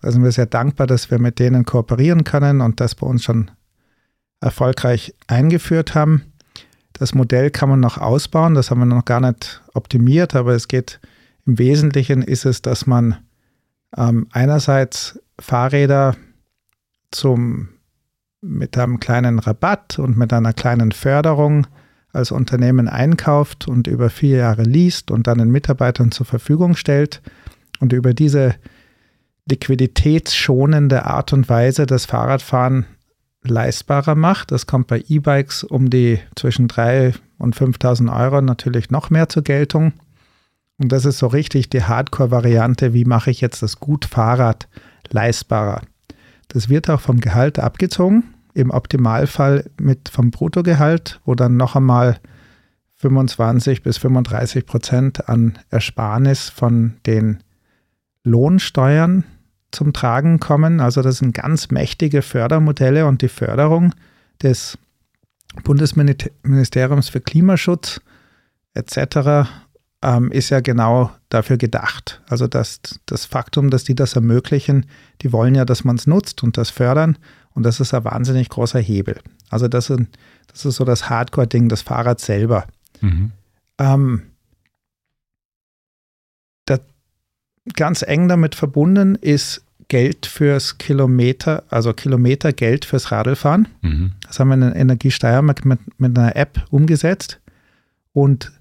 Da 0.00 0.10
sind 0.10 0.22
wir 0.22 0.32
sehr 0.32 0.46
dankbar, 0.46 0.86
dass 0.86 1.10
wir 1.10 1.18
mit 1.18 1.38
denen 1.38 1.64
kooperieren 1.64 2.24
können 2.24 2.60
und 2.60 2.80
das 2.80 2.94
bei 2.94 3.06
uns 3.06 3.24
schon 3.24 3.50
erfolgreich 4.40 5.14
eingeführt 5.28 5.94
haben. 5.94 6.22
Das 6.92 7.14
Modell 7.14 7.50
kann 7.50 7.68
man 7.68 7.80
noch 7.80 7.98
ausbauen, 7.98 8.54
das 8.54 8.70
haben 8.70 8.80
wir 8.80 8.86
noch 8.86 9.04
gar 9.04 9.20
nicht 9.20 9.62
optimiert, 9.74 10.34
aber 10.34 10.52
es 10.52 10.68
geht 10.68 11.00
im 11.46 11.58
Wesentlichen 11.58 12.22
ist 12.22 12.44
es, 12.44 12.62
dass 12.62 12.86
man 12.86 13.16
ähm, 13.96 14.28
einerseits 14.30 15.20
Fahrräder 15.40 16.16
zum, 17.10 17.68
mit 18.40 18.76
einem 18.78 19.00
kleinen 19.00 19.38
Rabatt 19.38 19.98
und 19.98 20.16
mit 20.16 20.32
einer 20.32 20.52
kleinen 20.52 20.92
Förderung 20.92 21.66
als 22.12 22.30
Unternehmen 22.30 22.88
einkauft 22.88 23.68
und 23.68 23.86
über 23.86 24.10
vier 24.10 24.38
Jahre 24.38 24.62
liest 24.62 25.10
und 25.10 25.26
dann 25.26 25.38
den 25.38 25.50
Mitarbeitern 25.50 26.12
zur 26.12 26.26
Verfügung 26.26 26.76
stellt 26.76 27.22
und 27.80 27.92
über 27.92 28.12
diese 28.14 28.54
liquiditätsschonende 29.48 31.06
Art 31.06 31.32
und 31.32 31.48
Weise 31.48 31.86
das 31.86 32.04
Fahrradfahren 32.04 32.86
leistbarer 33.42 34.14
macht. 34.14 34.52
Das 34.52 34.66
kommt 34.66 34.86
bei 34.86 35.02
E-Bikes 35.08 35.64
um 35.64 35.90
die 35.90 36.20
zwischen 36.36 36.68
3.000 36.68 37.14
und 37.38 37.56
5.000 37.56 38.16
Euro 38.16 38.40
natürlich 38.40 38.90
noch 38.90 39.10
mehr 39.10 39.28
zur 39.28 39.42
Geltung. 39.42 39.94
Und 40.78 40.92
das 40.92 41.04
ist 41.04 41.18
so 41.18 41.26
richtig 41.26 41.70
die 41.70 41.82
Hardcore-Variante, 41.82 42.92
wie 42.92 43.04
mache 43.04 43.32
ich 43.32 43.40
jetzt 43.40 43.62
das 43.62 43.80
Gut-Fahrrad 43.80 44.68
leistbarer. 45.10 45.82
Das 46.48 46.68
wird 46.68 46.88
auch 46.88 47.00
vom 47.00 47.20
Gehalt 47.20 47.58
abgezogen 47.58 48.31
im 48.54 48.70
Optimalfall 48.70 49.70
mit 49.80 50.08
vom 50.08 50.30
Bruttogehalt, 50.30 51.20
wo 51.24 51.34
dann 51.34 51.56
noch 51.56 51.76
einmal 51.76 52.18
25 52.96 53.82
bis 53.82 53.98
35 53.98 54.64
Prozent 54.66 55.28
an 55.28 55.58
Ersparnis 55.70 56.48
von 56.48 56.94
den 57.06 57.42
Lohnsteuern 58.22 59.24
zum 59.72 59.92
Tragen 59.92 60.38
kommen. 60.38 60.80
Also 60.80 61.02
das 61.02 61.18
sind 61.18 61.34
ganz 61.34 61.70
mächtige 61.70 62.22
Fördermodelle 62.22 63.06
und 63.06 63.22
die 63.22 63.28
Förderung 63.28 63.94
des 64.42 64.78
Bundesministeriums 65.64 67.08
für 67.08 67.20
Klimaschutz 67.20 68.00
etc. 68.74 69.48
Ähm, 70.02 70.30
ist 70.30 70.50
ja 70.50 70.60
genau 70.60 71.10
dafür 71.28 71.56
gedacht. 71.56 72.22
Also 72.28 72.46
das, 72.46 72.80
das 73.06 73.24
Faktum, 73.24 73.70
dass 73.70 73.84
die 73.84 73.94
das 73.94 74.14
ermöglichen, 74.14 74.86
die 75.22 75.32
wollen 75.32 75.54
ja, 75.54 75.64
dass 75.64 75.84
man 75.84 75.96
es 75.96 76.06
nutzt 76.06 76.42
und 76.42 76.56
das 76.56 76.70
fördern. 76.70 77.18
Und 77.54 77.64
das 77.64 77.80
ist 77.80 77.94
ein 77.94 78.04
wahnsinnig 78.04 78.48
großer 78.48 78.80
Hebel. 78.80 79.20
Also 79.50 79.68
das 79.68 79.90
ist, 79.90 80.00
das 80.48 80.64
ist 80.64 80.76
so 80.76 80.84
das 80.84 81.08
Hardcore-Ding, 81.08 81.68
das 81.68 81.82
Fahrrad 81.82 82.20
selber. 82.20 82.66
Mhm. 83.00 83.32
Ähm, 83.78 84.22
ganz 87.76 88.02
eng 88.02 88.28
damit 88.28 88.54
verbunden 88.54 89.14
ist 89.16 89.62
Geld 89.88 90.26
fürs 90.26 90.78
Kilometer, 90.78 91.64
also 91.68 91.92
Kilometergeld 91.92 92.84
fürs 92.84 93.12
Radlfahren. 93.12 93.68
Mhm. 93.82 94.12
Das 94.26 94.40
haben 94.40 94.48
wir 94.48 94.54
in 94.54 94.62
Energiesteuermarkt 94.62 95.64
mit, 95.64 95.80
mit 95.98 96.18
einer 96.18 96.36
App 96.36 96.64
umgesetzt. 96.70 97.40
Und 98.12 98.52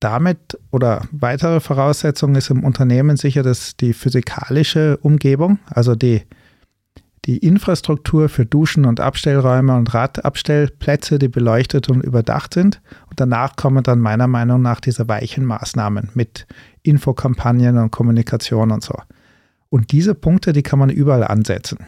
damit 0.00 0.58
oder 0.72 1.06
weitere 1.12 1.60
Voraussetzung 1.60 2.34
ist 2.34 2.50
im 2.50 2.64
Unternehmen 2.64 3.16
sicher, 3.16 3.44
dass 3.44 3.76
die 3.76 3.92
physikalische 3.92 4.96
Umgebung, 4.96 5.60
also 5.66 5.94
die, 5.94 6.22
die 7.24 7.38
Infrastruktur 7.38 8.28
für 8.28 8.44
Duschen 8.44 8.84
und 8.84 8.98
Abstellräume 8.98 9.76
und 9.76 9.94
Radabstellplätze, 9.94 11.18
die 11.18 11.28
beleuchtet 11.28 11.88
und 11.88 12.02
überdacht 12.02 12.54
sind. 12.54 12.80
Und 13.08 13.20
danach 13.20 13.54
kommen 13.54 13.84
dann 13.84 14.00
meiner 14.00 14.26
Meinung 14.26 14.60
nach 14.60 14.80
diese 14.80 15.08
weichen 15.08 15.44
Maßnahmen 15.44 16.10
mit 16.14 16.46
Infokampagnen 16.82 17.78
und 17.78 17.92
Kommunikation 17.92 18.72
und 18.72 18.82
so. 18.82 18.94
Und 19.68 19.92
diese 19.92 20.14
Punkte, 20.14 20.52
die 20.52 20.62
kann 20.62 20.78
man 20.78 20.90
überall 20.90 21.24
ansetzen. 21.24 21.78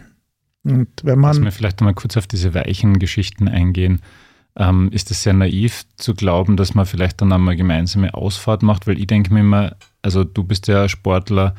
Und 0.63 0.89
wenn 1.03 1.19
man. 1.19 1.33
Lass 1.33 1.41
mir 1.41 1.53
vielleicht 1.53 1.81
nochmal 1.81 1.95
kurz 1.95 2.17
auf 2.17 2.27
diese 2.27 2.55
weichen 2.55 2.99
Geschichten 2.99 3.49
eingehen. 3.49 4.01
Ähm, 4.57 4.91
ist 4.93 5.11
es 5.11 5.25
sehr 5.25 5.33
naiv 5.33 5.85
zu 5.97 6.15
glauben, 6.15 6.57
dass 6.57 6.75
man 6.75 6.87
vielleicht 6.87 7.21
dann 7.21 7.33
einmal 7.33 7.57
gemeinsame 7.57 8.15
Ausfahrt 8.15 8.63
macht? 8.63 8.87
Weil 8.87 8.99
ich 8.99 9.09
denke 9.09 9.35
mir 9.35 9.41
immer, 9.41 9.77
also 10.01 10.23
du 10.23 10.45
bist 10.45 10.69
ja 10.69 10.89
Sportler, 10.89 11.55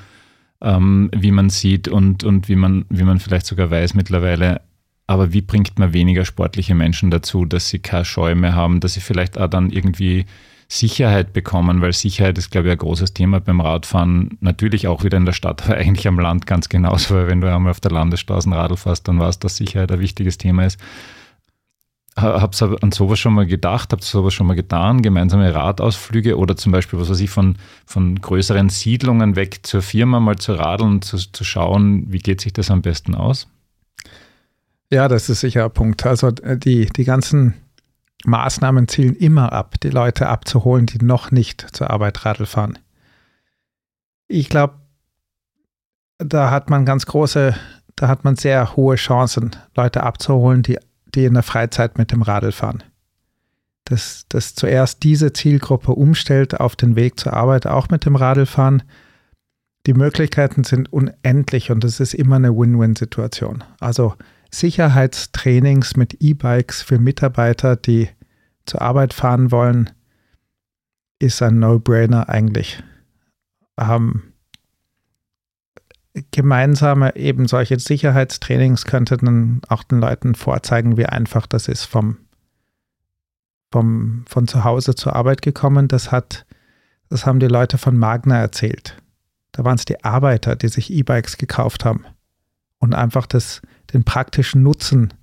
ähm, 0.65 1.11
wie 1.15 1.31
man 1.31 1.49
sieht 1.49 1.87
und, 1.87 2.23
und 2.23 2.49
wie, 2.49 2.55
man, 2.55 2.85
wie 2.89 3.03
man 3.03 3.19
vielleicht 3.19 3.45
sogar 3.45 3.69
weiß 3.69 3.93
mittlerweile. 3.93 4.61
Aber 5.07 5.31
wie 5.31 5.41
bringt 5.41 5.77
man 5.77 5.93
weniger 5.93 6.25
sportliche 6.25 6.73
Menschen 6.73 7.11
dazu, 7.11 7.45
dass 7.45 7.69
sie 7.69 7.79
keine 7.79 8.05
Scheu 8.05 8.33
mehr 8.33 8.55
haben, 8.55 8.79
dass 8.79 8.95
sie 8.95 9.01
vielleicht 9.01 9.37
auch 9.37 9.47
dann 9.47 9.69
irgendwie 9.69 10.25
Sicherheit 10.67 11.31
bekommen, 11.31 11.81
weil 11.81 11.93
Sicherheit 11.93 12.39
ist, 12.39 12.49
glaube 12.49 12.67
ich, 12.67 12.71
ein 12.71 12.79
großes 12.79 13.13
Thema 13.13 13.39
beim 13.39 13.61
Radfahren. 13.61 14.39
Natürlich 14.41 14.87
auch 14.87 15.03
wieder 15.03 15.17
in 15.17 15.25
der 15.25 15.33
Stadt, 15.33 15.63
aber 15.65 15.77
eigentlich 15.77 16.07
am 16.07 16.19
Land 16.19 16.47
ganz 16.47 16.69
genauso, 16.69 17.13
weil 17.13 17.27
wenn 17.27 17.41
du 17.41 17.53
einmal 17.53 17.69
auf 17.69 17.79
der 17.79 17.91
Landesstraße 17.91 18.49
Radl 18.49 18.75
fährst, 18.75 19.07
dann 19.07 19.19
weißt 19.19 19.43
du, 19.43 19.45
dass 19.45 19.57
Sicherheit 19.57 19.91
ein 19.91 19.99
wichtiges 19.99 20.39
Thema 20.39 20.65
ist. 20.65 20.79
Habt 22.17 22.61
ihr 22.61 22.77
an 22.81 22.93
sowas 22.93 23.19
schon 23.19 23.33
mal 23.33 23.45
gedacht? 23.45 23.91
Habt 23.91 24.03
ihr 24.03 24.07
sowas 24.07 24.33
schon 24.33 24.47
mal 24.47 24.55
getan? 24.55 25.01
Gemeinsame 25.01 25.53
Radausflüge 25.53 26.37
oder 26.37 26.55
zum 26.55 26.71
Beispiel, 26.71 26.97
was 26.97 27.09
weiß 27.09 27.19
ich, 27.19 27.29
von, 27.29 27.57
von 27.85 28.21
größeren 28.21 28.69
Siedlungen 28.69 29.35
weg 29.35 29.65
zur 29.65 29.81
Firma 29.81 30.21
mal 30.21 30.37
zu 30.37 30.53
radeln, 30.53 31.01
zu, 31.01 31.17
zu 31.17 31.43
schauen, 31.43 32.05
wie 32.09 32.19
geht 32.19 32.39
sich 32.39 32.53
das 32.53 32.71
am 32.71 32.81
besten 32.81 33.15
aus? 33.15 33.47
Ja, 34.89 35.09
das 35.09 35.27
ist 35.27 35.41
sicher 35.41 35.65
ein 35.65 35.71
Punkt. 35.71 36.05
Also 36.05 36.31
die, 36.31 36.85
die 36.85 37.03
ganzen 37.03 37.55
Maßnahmen 38.23 38.87
zielen 38.87 39.15
immer 39.15 39.51
ab, 39.51 39.75
die 39.81 39.89
Leute 39.89 40.29
abzuholen, 40.29 40.85
die 40.85 41.03
noch 41.03 41.31
nicht 41.31 41.67
zur 41.75 41.89
Arbeit 41.89 42.23
Radl 42.25 42.45
fahren. 42.45 42.79
Ich 44.27 44.47
glaube, 44.47 44.75
da 46.17 46.49
hat 46.49 46.69
man 46.69 46.85
ganz 46.85 47.05
große, 47.05 47.55
da 47.97 48.07
hat 48.07 48.23
man 48.23 48.37
sehr 48.37 48.77
hohe 48.77 48.95
Chancen, 48.95 49.51
Leute 49.75 50.03
abzuholen, 50.03 50.63
die 50.63 50.77
die 51.15 51.25
in 51.25 51.33
der 51.33 51.43
Freizeit 51.43 51.97
mit 51.97 52.11
dem 52.11 52.21
Radl 52.21 52.51
fahren. 52.51 52.83
Dass, 53.85 54.25
dass 54.29 54.55
zuerst 54.55 55.03
diese 55.03 55.33
Zielgruppe 55.33 55.91
umstellt 55.91 56.59
auf 56.59 56.75
den 56.75 56.95
Weg 56.95 57.19
zur 57.19 57.33
Arbeit 57.33 57.67
auch 57.67 57.89
mit 57.89 58.05
dem 58.05 58.15
Radlfahren. 58.15 58.83
Die 59.85 59.93
Möglichkeiten 59.93 60.63
sind 60.63 60.91
unendlich 60.91 61.71
und 61.71 61.83
es 61.83 61.99
ist 61.99 62.15
immer 62.15 62.37
eine 62.37 62.55
Win-Win-Situation. 62.55 63.63
Also 63.79 64.15
Sicherheitstrainings 64.51 65.95
mit 65.95 66.21
E-Bikes 66.21 66.81
für 66.81 66.97
Mitarbeiter, 66.97 67.75
die 67.75 68.09
zur 68.65 68.81
Arbeit 68.81 69.13
fahren 69.13 69.51
wollen, 69.51 69.91
ist 71.19 71.41
ein 71.41 71.59
No-Brainer 71.59 72.29
eigentlich. 72.29 72.83
Ähm, 73.79 74.33
gemeinsame 76.31 77.15
eben 77.15 77.47
solche 77.47 77.79
Sicherheitstrainings 77.79 78.85
könnte 78.85 79.17
dann 79.17 79.61
auch 79.67 79.83
den 79.83 79.99
Leuten 79.99 80.35
vorzeigen, 80.35 80.97
wie 80.97 81.05
einfach 81.05 81.45
das 81.45 81.67
ist, 81.67 81.85
vom, 81.85 82.17
vom, 83.71 84.23
von 84.27 84.47
zu 84.47 84.63
Hause 84.63 84.95
zur 84.95 85.15
Arbeit 85.15 85.41
gekommen. 85.41 85.87
Das 85.87 86.11
hat, 86.11 86.45
das 87.09 87.25
haben 87.25 87.39
die 87.39 87.47
Leute 87.47 87.77
von 87.77 87.97
Magna 87.97 88.39
erzählt. 88.39 89.01
Da 89.51 89.63
waren 89.63 89.75
es 89.75 89.85
die 89.85 90.03
Arbeiter, 90.03 90.55
die 90.55 90.69
sich 90.69 90.91
E-Bikes 90.91 91.37
gekauft 91.37 91.85
haben 91.85 92.05
und 92.79 92.93
einfach 92.93 93.25
das, 93.25 93.61
den 93.93 94.03
praktischen 94.03 94.63
Nutzen 94.63 95.13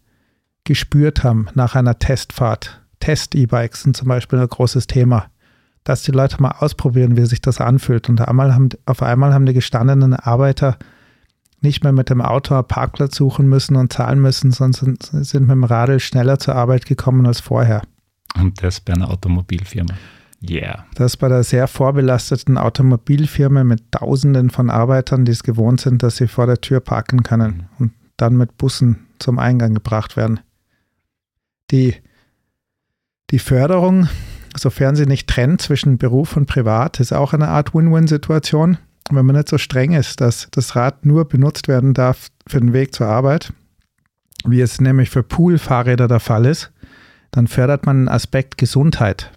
gespürt 0.64 1.25
haben 1.25 1.49
nach 1.54 1.75
einer 1.75 1.99
Testfahrt. 1.99 2.82
Test-E-Bikes 3.00 3.82
sind 3.82 3.96
zum 3.96 4.08
Beispiel 4.08 4.38
ein 4.38 4.49
großes 4.49 4.87
Thema 4.87 5.28
dass 5.84 6.02
die 6.02 6.12
Leute 6.12 6.40
mal 6.40 6.52
ausprobieren, 6.58 7.16
wie 7.16 7.26
sich 7.26 7.40
das 7.40 7.60
anfühlt. 7.60 8.08
Und 8.08 8.20
einmal 8.20 8.54
haben, 8.54 8.68
auf 8.86 9.02
einmal 9.02 9.34
haben 9.34 9.46
die 9.46 9.54
gestandenen 9.54 10.14
Arbeiter 10.14 10.78
nicht 11.60 11.82
mehr 11.82 11.92
mit 11.92 12.10
dem 12.10 12.20
Auto 12.20 12.54
einen 12.54 12.66
Parkplatz 12.66 13.16
suchen 13.16 13.48
müssen 13.48 13.76
und 13.76 13.92
zahlen 13.92 14.20
müssen, 14.20 14.50
sondern 14.50 14.72
sind, 15.00 15.26
sind 15.26 15.42
mit 15.42 15.52
dem 15.52 15.64
Radl 15.64 16.00
schneller 16.00 16.38
zur 16.38 16.54
Arbeit 16.54 16.86
gekommen 16.86 17.26
als 17.26 17.40
vorher. 17.40 17.82
Und 18.38 18.62
das 18.62 18.80
bei 18.80 18.92
einer 18.92 19.10
Automobilfirma. 19.10 19.94
Yeah. 20.48 20.86
Das 20.96 21.16
bei 21.16 21.28
der 21.28 21.44
sehr 21.44 21.68
vorbelasteten 21.68 22.58
Automobilfirma 22.58 23.62
mit 23.62 23.92
Tausenden 23.92 24.50
von 24.50 24.70
Arbeitern, 24.70 25.24
die 25.24 25.32
es 25.32 25.44
gewohnt 25.44 25.80
sind, 25.80 26.02
dass 26.02 26.16
sie 26.16 26.26
vor 26.26 26.46
der 26.46 26.60
Tür 26.60 26.80
parken 26.80 27.22
können 27.22 27.68
mhm. 27.68 27.68
und 27.78 27.92
dann 28.16 28.36
mit 28.36 28.56
Bussen 28.56 29.06
zum 29.20 29.38
Eingang 29.38 29.74
gebracht 29.74 30.16
werden. 30.16 30.40
Die, 31.70 31.94
die 33.30 33.38
Förderung 33.38 34.08
sofern 34.56 34.97
sie 34.97 35.06
nicht 35.06 35.28
trennt 35.28 35.62
zwischen 35.62 35.99
Beruf 35.99 36.37
und 36.37 36.47
Privat, 36.47 37.00
ist 37.00 37.12
auch 37.12 37.32
eine 37.32 37.49
Art 37.49 37.75
Win-Win-Situation. 37.75 38.78
Wenn 39.11 39.26
man 39.26 39.37
nicht 39.37 39.49
so 39.49 39.59
streng 39.59 39.92
ist, 39.92 40.21
dass 40.21 40.49
das 40.50 40.76
Rad 40.76 41.04
nur 41.04 41.26
benutzt 41.26 41.68
werden 41.68 41.94
darf 41.94 42.28
für 42.47 42.61
den 42.61 42.73
Weg 42.73 42.94
zur 42.94 43.06
Arbeit, 43.06 43.52
wie 44.44 44.61
es 44.61 44.80
nämlich 44.80 45.11
für 45.11 45.23
Pool-Fahrräder 45.23 46.09
der 46.09 46.21
Fall 46.21 46.47
ist, 46.47 46.73
dann 47.30 47.47
fördert 47.47 47.87
man 47.87 47.97
einen 47.97 48.09
Aspekt 48.09 48.59
Gesundheit. 48.59 49.32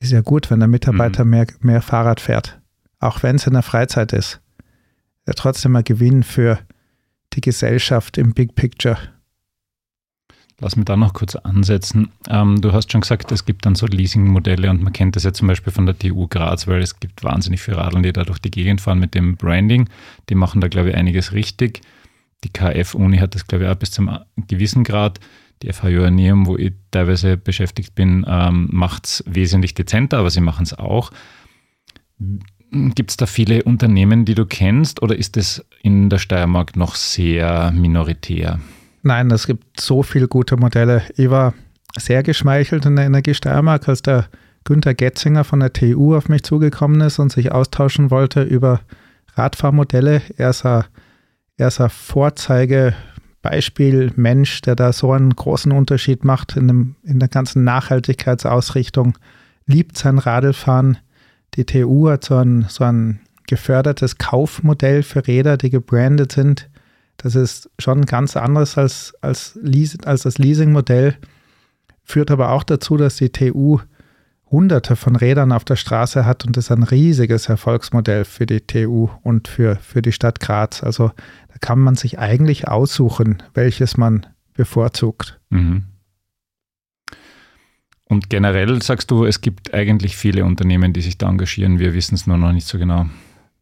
Ist 0.00 0.12
ja 0.12 0.20
gut, 0.20 0.50
wenn 0.50 0.60
der 0.60 0.68
Mitarbeiter 0.68 1.24
mhm. 1.24 1.30
mehr, 1.30 1.46
mehr 1.60 1.82
Fahrrad 1.82 2.20
fährt, 2.20 2.60
auch 3.00 3.22
wenn 3.22 3.36
es 3.36 3.46
in 3.46 3.54
der 3.54 3.62
Freizeit 3.62 4.12
ist. 4.12 4.40
Ja, 5.26 5.32
trotzdem 5.34 5.74
ein 5.76 5.84
Gewinn 5.84 6.22
für 6.22 6.58
die 7.32 7.40
Gesellschaft 7.40 8.18
im 8.18 8.34
Big 8.34 8.54
Picture. 8.54 8.98
Lass 10.60 10.76
mich 10.76 10.84
da 10.84 10.96
noch 10.96 11.14
kurz 11.14 11.34
ansetzen. 11.34 12.12
Ähm, 12.28 12.60
du 12.60 12.72
hast 12.72 12.92
schon 12.92 13.00
gesagt, 13.00 13.32
es 13.32 13.44
gibt 13.44 13.66
dann 13.66 13.74
so 13.74 13.86
Leasing-Modelle 13.86 14.70
und 14.70 14.82
man 14.82 14.92
kennt 14.92 15.16
das 15.16 15.24
ja 15.24 15.32
zum 15.32 15.48
Beispiel 15.48 15.72
von 15.72 15.84
der 15.84 15.98
TU 15.98 16.28
Graz, 16.28 16.68
weil 16.68 16.80
es 16.80 17.00
gibt 17.00 17.24
wahnsinnig 17.24 17.60
viele 17.60 17.78
Radeln, 17.78 18.04
die 18.04 18.12
da 18.12 18.22
durch 18.22 18.38
die 18.38 18.52
Gegend 18.52 18.80
fahren 18.80 19.00
mit 19.00 19.14
dem 19.14 19.36
Branding. 19.36 19.88
Die 20.28 20.36
machen 20.36 20.60
da, 20.60 20.68
glaube 20.68 20.90
ich, 20.90 20.94
einiges 20.94 21.32
richtig. 21.32 21.80
Die 22.44 22.50
KF-Uni 22.50 23.18
hat 23.18 23.34
das, 23.34 23.46
glaube 23.46 23.64
ich, 23.64 23.70
auch 23.70 23.74
bis 23.74 23.90
zum 23.90 24.16
gewissen 24.46 24.84
Grad. 24.84 25.18
Die 25.62 25.72
FH 25.72 25.88
Joanneum, 25.88 26.46
wo 26.46 26.56
ich 26.56 26.72
teilweise 26.90 27.36
beschäftigt 27.36 27.94
bin, 27.94 28.24
ähm, 28.28 28.68
macht 28.70 29.06
es 29.06 29.24
wesentlich 29.26 29.74
dezenter, 29.74 30.18
aber 30.18 30.30
sie 30.30 30.40
machen 30.40 30.64
es 30.64 30.74
auch. 30.74 31.10
Gibt 32.70 33.10
es 33.10 33.16
da 33.16 33.26
viele 33.26 33.64
Unternehmen, 33.64 34.24
die 34.24 34.34
du 34.34 34.46
kennst 34.46 35.02
oder 35.02 35.16
ist 35.16 35.36
es 35.36 35.64
in 35.82 36.10
der 36.10 36.18
Steiermark 36.18 36.76
noch 36.76 36.94
sehr 36.94 37.72
minoritär? 37.72 38.60
Nein, 39.06 39.30
es 39.30 39.46
gibt 39.46 39.78
so 39.78 40.02
viele 40.02 40.28
gute 40.28 40.56
Modelle. 40.56 41.02
Ich 41.16 41.28
war 41.28 41.52
sehr 41.98 42.22
geschmeichelt 42.22 42.86
in 42.86 42.96
der 42.96 43.04
Energie 43.04 43.34
Steiermark, 43.34 43.86
als 43.86 44.00
der 44.00 44.28
Günther 44.64 44.94
Getzinger 44.94 45.44
von 45.44 45.60
der 45.60 45.74
TU 45.74 46.16
auf 46.16 46.30
mich 46.30 46.42
zugekommen 46.42 47.02
ist 47.02 47.18
und 47.18 47.30
sich 47.30 47.52
austauschen 47.52 48.10
wollte 48.10 48.42
über 48.42 48.80
Radfahrmodelle. 49.34 50.22
Er 50.38 50.48
ist 50.48 50.64
ein, 50.64 50.84
er 51.58 51.68
ist 51.68 51.82
ein 51.82 51.90
Vorzeigebeispiel-Mensch, 51.90 54.62
der 54.62 54.74
da 54.74 54.94
so 54.94 55.12
einen 55.12 55.36
großen 55.36 55.70
Unterschied 55.70 56.24
macht 56.24 56.56
in, 56.56 56.66
dem, 56.66 56.96
in 57.02 57.20
der 57.20 57.28
ganzen 57.28 57.62
Nachhaltigkeitsausrichtung, 57.62 59.18
liebt 59.66 59.98
sein 59.98 60.16
Radlfahren. 60.16 60.96
Die 61.56 61.66
TU 61.66 62.08
hat 62.08 62.24
so 62.24 62.36
ein, 62.36 62.64
so 62.70 62.84
ein 62.84 63.20
gefördertes 63.46 64.16
Kaufmodell 64.16 65.02
für 65.02 65.26
Räder, 65.26 65.58
die 65.58 65.68
gebrandet 65.68 66.32
sind. 66.32 66.70
Das 67.16 67.34
ist 67.34 67.70
schon 67.78 68.06
ganz 68.06 68.36
anderes 68.36 68.76
als, 68.76 69.14
als, 69.20 69.58
als 70.04 70.22
das 70.22 70.38
Leasingmodell, 70.38 71.16
führt 72.02 72.30
aber 72.30 72.50
auch 72.50 72.62
dazu, 72.62 72.96
dass 72.96 73.16
die 73.16 73.30
TU 73.30 73.78
hunderte 74.50 74.94
von 74.94 75.16
Rädern 75.16 75.52
auf 75.52 75.64
der 75.64 75.76
Straße 75.76 76.24
hat 76.24 76.44
und 76.44 76.56
ist 76.56 76.70
ein 76.70 76.82
riesiges 76.84 77.48
Erfolgsmodell 77.48 78.24
für 78.24 78.46
die 78.46 78.60
TU 78.60 79.08
und 79.22 79.48
für, 79.48 79.76
für 79.76 80.00
die 80.00 80.12
Stadt 80.12 80.38
Graz. 80.38 80.82
Also 80.82 81.08
da 81.48 81.58
kann 81.60 81.80
man 81.80 81.96
sich 81.96 82.18
eigentlich 82.18 82.68
aussuchen, 82.68 83.42
welches 83.54 83.96
man 83.96 84.26
bevorzugt. 84.54 85.40
Mhm. 85.50 85.84
Und 88.04 88.30
generell 88.30 88.80
sagst 88.82 89.10
du, 89.10 89.24
es 89.24 89.40
gibt 89.40 89.74
eigentlich 89.74 90.16
viele 90.16 90.44
Unternehmen, 90.44 90.92
die 90.92 91.00
sich 91.00 91.18
da 91.18 91.28
engagieren. 91.28 91.78
Wir 91.78 91.94
wissen 91.94 92.14
es 92.14 92.26
nur 92.26 92.36
noch 92.36 92.52
nicht 92.52 92.66
so 92.66 92.78
genau. 92.78 93.06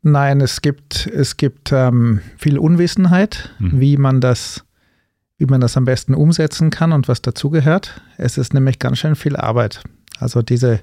Nein, 0.02 0.40
es 0.40 0.62
gibt, 0.62 1.06
es 1.06 1.36
gibt 1.36 1.72
ähm, 1.72 2.20
viel 2.36 2.58
Unwissenheit, 2.58 3.50
mhm. 3.58 3.80
wie 3.80 3.96
man 3.96 4.20
das 4.20 4.64
wie 5.42 5.46
man 5.46 5.60
das 5.60 5.76
am 5.76 5.84
besten 5.84 6.14
umsetzen 6.14 6.70
kann 6.70 6.92
und 6.92 7.08
was 7.08 7.20
dazugehört. 7.20 8.00
Es 8.16 8.38
ist 8.38 8.54
nämlich 8.54 8.78
ganz 8.78 8.98
schön 8.98 9.16
viel 9.16 9.34
Arbeit. 9.34 9.82
Also 10.20 10.40
diese, 10.40 10.78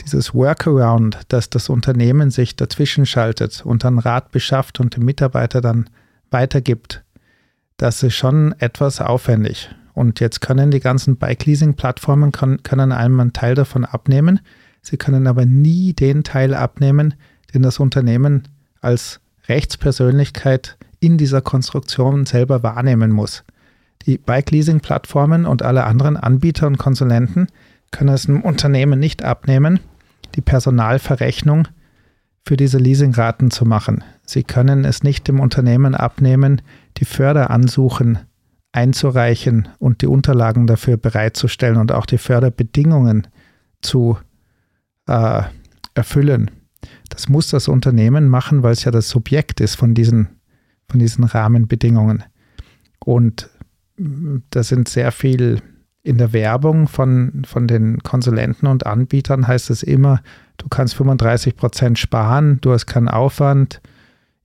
dieses 0.00 0.32
Workaround, 0.32 1.20
dass 1.28 1.50
das 1.50 1.68
Unternehmen 1.68 2.30
sich 2.30 2.56
dazwischen 2.56 3.04
schaltet 3.04 3.60
und 3.62 3.84
dann 3.84 3.98
Rat 3.98 4.30
beschafft 4.30 4.80
und 4.80 4.96
dem 4.96 5.04
Mitarbeiter 5.04 5.60
dann 5.60 5.90
weitergibt, 6.30 7.04
das 7.76 8.02
ist 8.02 8.14
schon 8.14 8.54
etwas 8.58 9.02
aufwendig. 9.02 9.68
Und 9.92 10.18
jetzt 10.18 10.40
können 10.40 10.70
die 10.70 10.80
ganzen 10.80 11.18
Bike-Leasing-Plattformen 11.18 12.32
können 12.32 12.92
einem 12.92 13.20
einen 13.20 13.34
Teil 13.34 13.54
davon 13.54 13.84
abnehmen. 13.84 14.40
Sie 14.80 14.96
können 14.96 15.26
aber 15.26 15.44
nie 15.44 15.92
den 15.92 16.24
Teil 16.24 16.54
abnehmen, 16.54 17.12
den 17.54 17.62
das 17.62 17.78
Unternehmen 17.78 18.48
als 18.80 19.20
Rechtspersönlichkeit 19.48 20.76
in 21.00 21.18
dieser 21.18 21.40
Konstruktion 21.40 22.26
selber 22.26 22.62
wahrnehmen 22.62 23.10
muss. 23.10 23.44
Die 24.06 24.18
Bike-Leasing-Plattformen 24.18 25.46
und 25.46 25.62
alle 25.62 25.84
anderen 25.84 26.16
Anbieter 26.16 26.66
und 26.66 26.78
Konsulenten 26.78 27.48
können 27.90 28.14
es 28.14 28.28
einem 28.28 28.42
Unternehmen 28.42 28.98
nicht 28.98 29.24
abnehmen, 29.24 29.80
die 30.34 30.40
Personalverrechnung 30.40 31.68
für 32.46 32.56
diese 32.56 32.78
Leasingraten 32.78 33.50
zu 33.50 33.64
machen. 33.64 34.04
Sie 34.24 34.42
können 34.42 34.84
es 34.84 35.02
nicht 35.02 35.28
dem 35.28 35.40
Unternehmen 35.40 35.94
abnehmen, 35.94 36.62
die 36.96 37.04
Förderansuchen 37.04 38.20
einzureichen 38.72 39.68
und 39.78 40.02
die 40.02 40.06
Unterlagen 40.06 40.66
dafür 40.66 40.96
bereitzustellen 40.96 41.76
und 41.76 41.92
auch 41.92 42.06
die 42.06 42.18
Förderbedingungen 42.18 43.26
zu 43.82 44.16
äh, 45.06 45.42
erfüllen. 45.94 46.50
Das 47.08 47.28
muss 47.28 47.48
das 47.48 47.68
Unternehmen 47.68 48.28
machen, 48.28 48.62
weil 48.62 48.72
es 48.72 48.84
ja 48.84 48.90
das 48.90 49.08
Subjekt 49.08 49.60
ist 49.60 49.74
von 49.74 49.94
diesen, 49.94 50.28
von 50.88 51.00
diesen 51.00 51.24
Rahmenbedingungen. 51.24 52.24
Und 52.98 53.50
mm, 53.96 54.38
da 54.50 54.62
sind 54.62 54.88
sehr 54.88 55.12
viel 55.12 55.62
in 56.02 56.18
der 56.18 56.32
Werbung 56.32 56.88
von, 56.88 57.42
von 57.46 57.66
den 57.66 57.98
Konsulenten 57.98 58.66
und 58.66 58.86
Anbietern 58.86 59.46
heißt 59.46 59.68
es 59.70 59.82
immer, 59.82 60.22
du 60.56 60.68
kannst 60.68 60.94
35 60.94 61.56
Prozent 61.56 61.98
sparen, 61.98 62.58
du 62.62 62.72
hast 62.72 62.86
keinen 62.86 63.08
Aufwand, 63.08 63.82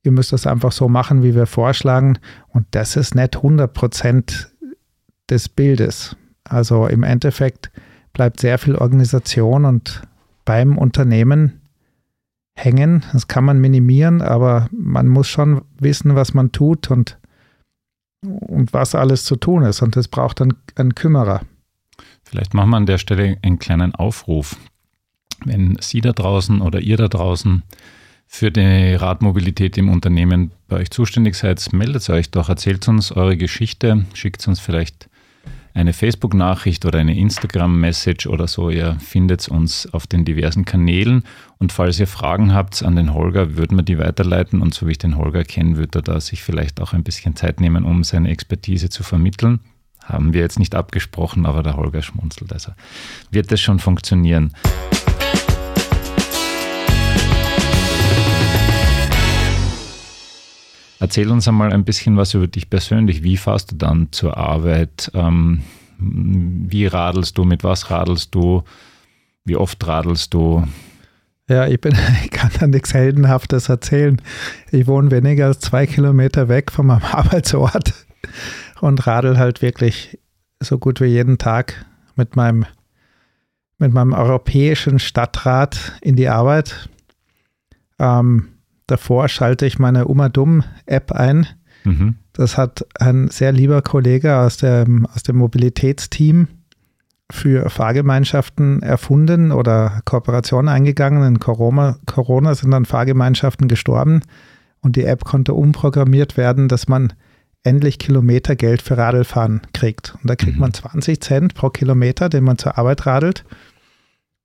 ihr 0.04 0.12
müsst 0.12 0.34
das 0.34 0.48
einfach 0.48 0.72
so 0.72 0.90
machen, 0.90 1.24
wie 1.24 1.34
wir 1.34 1.46
vorschlagen. 1.46 2.20
Und 2.50 2.66
das 2.72 2.96
ist 2.96 3.16
nicht 3.16 3.38
100 3.38 3.74
Prozent 3.74 4.52
des 5.30 5.50
Bildes. 5.50 6.16
Also 6.44 6.88
im 6.88 7.04
Endeffekt 7.04 7.72
bleibt 8.14 8.40
sehr 8.40 8.58
viel 8.58 8.76
Organisation 8.76 9.66
und 9.66 10.04
beim 10.46 10.78
Unternehmen 10.78 11.62
hängen. 12.56 13.04
Das 13.14 13.28
kann 13.28 13.44
man 13.44 13.60
minimieren, 13.60 14.22
aber 14.22 14.70
man 14.72 15.08
muss 15.08 15.28
schon 15.28 15.62
wissen, 15.80 16.16
was 16.16 16.34
man 16.34 16.52
tut 16.52 16.90
und, 16.90 17.18
und 18.22 18.74
was 18.74 18.96
alles 18.96 19.26
zu 19.26 19.36
tun 19.36 19.64
ist. 19.64 19.82
Und 19.82 19.96
das 19.96 20.08
braucht 20.08 20.40
dann 20.40 20.54
einen 20.76 20.96
Kümmerer. 20.96 21.42
Vielleicht 22.24 22.54
machen 22.54 22.72
wir 22.72 22.78
an 22.78 22.86
der 22.86 22.98
Stelle 22.98 23.38
einen 23.42 23.60
kleinen 23.60 23.94
Aufruf. 23.94 24.58
Wenn 25.44 25.78
Sie 25.80 26.02
da 26.02 26.12
draußen 26.12 26.62
oder 26.62 26.80
ihr 26.80 26.98
da 26.98 27.08
draußen 27.08 27.64
für 28.26 28.52
die 28.52 28.96
Radmobilität 28.96 29.78
im 29.78 29.90
Unternehmen 29.90 30.52
bei 30.68 30.78
euch 30.78 30.90
zuständig 30.90 31.36
seid, 31.36 31.72
meldet 31.74 32.10
euch 32.10 32.32
doch, 32.32 32.50
erzählt 32.50 32.88
uns 32.88 33.12
eure 33.12 33.38
Geschichte, 33.38 34.06
schickt 34.14 34.48
uns 34.48 34.60
vielleicht 34.60 35.10
eine 35.76 35.92
Facebook-Nachricht 35.92 36.86
oder 36.86 37.00
eine 37.00 37.18
Instagram-Message 37.18 38.28
oder 38.28 38.48
so. 38.48 38.70
Ihr 38.70 38.98
findet 39.02 39.50
uns 39.50 39.92
auf 39.94 40.08
den 40.08 40.24
diversen 40.24 40.64
Kanälen. 40.64 41.24
Und 41.60 41.74
falls 41.74 42.00
ihr 42.00 42.08
Fragen 42.08 42.54
habt 42.54 42.82
an 42.82 42.96
den 42.96 43.14
Holger, 43.14 43.58
würden 43.58 43.78
wir 43.78 43.84
die 43.84 44.00
weiterleiten. 44.00 44.62
Und 44.62 44.74
so 44.74 44.88
wie 44.88 44.92
ich 44.92 44.98
den 44.98 45.18
Holger 45.18 45.44
kenne, 45.44 45.76
würde 45.76 46.00
er 46.00 46.02
da 46.02 46.22
sich 46.22 46.42
vielleicht 46.42 46.80
auch 46.80 46.94
ein 46.94 47.04
bisschen 47.04 47.36
Zeit 47.36 47.60
nehmen, 47.60 47.84
um 47.84 48.06
seine 48.06 48.30
Expertise 48.30 48.90
zu 48.90 49.04
vermitteln. 49.04 49.60
Haben 50.02 50.34
wir 50.34 50.42
jetzt 50.42 50.60
nicht 50.60 50.76
abgesprochen, 50.76 51.46
aber 51.46 51.62
der 51.62 51.76
Holger 51.76 52.02
schmunzelt. 52.02 52.54
Also 52.54 52.72
wird 53.32 53.52
das 53.52 53.60
schon 53.60 53.80
funktionieren. 53.80 54.54
Erzähl 61.00 61.30
uns 61.30 61.48
einmal 61.48 61.74
ein 61.74 61.84
bisschen 61.84 62.18
was 62.18 62.34
über 62.34 62.48
dich 62.48 62.70
persönlich. 62.70 63.24
Wie 63.24 63.38
fährst 63.38 63.72
du 63.72 63.76
dann 63.76 64.08
zur 64.12 64.38
Arbeit? 64.38 65.12
Ähm, 65.14 65.62
wie 65.98 66.86
radelst 66.88 67.38
du? 67.38 67.44
Mit 67.44 67.64
was 67.64 67.90
radelst 67.90 68.34
du? 68.34 68.64
Wie 69.44 69.56
oft 69.56 69.86
radelst 69.86 70.34
du? 70.34 70.66
Ja, 71.48 71.68
ich, 71.68 71.80
bin, 71.80 71.96
ich 72.24 72.32
kann 72.32 72.52
da 72.60 72.68
nichts 72.68 72.94
Heldenhaftes 72.94 73.70
erzählen. 73.70 74.22
Ich 74.72 74.88
wohne 74.88 75.12
weniger 75.12 75.48
als 75.48 75.60
zwei 75.60 75.86
Kilometer 75.86 76.48
weg 76.48 76.72
von 76.72 76.88
meinem 76.88 77.04
Arbeitsort 77.12 77.94
und 78.82 79.06
radel 79.06 79.38
halt 79.38 79.62
wirklich 79.62 80.20
so 80.60 80.78
gut 80.78 81.02
wie 81.02 81.06
jeden 81.06 81.38
Tag 81.38 81.86
mit 82.16 82.36
meinem, 82.36 82.66
mit 83.78 83.94
meinem 83.94 84.14
europäischen 84.14 85.00
Stadtrat 85.00 85.94
in 86.02 86.16
die 86.16 86.30
Arbeit. 86.30 86.90
Ähm, 88.00 88.55
davor 88.88 89.28
schalte 89.30 89.66
ich 89.66 89.80
meine 89.80 90.08
Uma 90.08 90.30
Dumm-App 90.30 91.12
ein. 91.12 91.48
Mhm. 91.84 92.16
Das 92.34 92.58
hat 92.58 92.86
ein 93.00 93.30
sehr 93.30 93.52
lieber 93.52 93.82
Kollege 93.82 94.38
aus 94.38 94.58
dem, 94.58 95.06
aus 95.06 95.24
dem 95.24 95.38
Mobilitätsteam 95.38 96.48
für 97.32 97.70
Fahrgemeinschaften 97.70 98.82
erfunden 98.82 99.52
oder 99.52 100.02
Kooperationen 100.06 100.70
eingegangen. 100.70 101.24
In 101.24 101.40
Corona, 101.40 101.98
Corona 102.06 102.54
sind 102.54 102.72
dann 102.72 102.86
Fahrgemeinschaften 102.86 103.68
gestorben 103.68 104.22
und 104.82 104.96
die 104.96 105.06
App 105.06 105.24
konnte 105.24 105.54
umprogrammiert 105.54 106.38
werden, 106.38 106.68
dass 106.68 106.88
man 106.88 107.14
endlich 107.64 107.98
Kilometergeld 107.98 108.84
für 108.84 108.98
Radlfahren 108.98 109.62
kriegt. 109.74 110.16
Und 110.22 110.30
da 110.30 110.36
kriegt 110.36 110.56
mhm. 110.56 110.62
man 110.62 110.74
20 110.74 111.20
Cent 111.22 111.56
pro 111.56 111.70
Kilometer, 111.70 112.30
den 112.30 112.44
man 112.44 112.60
zur 112.60 112.78
Arbeit 112.78 113.08
radelt. 113.08 113.44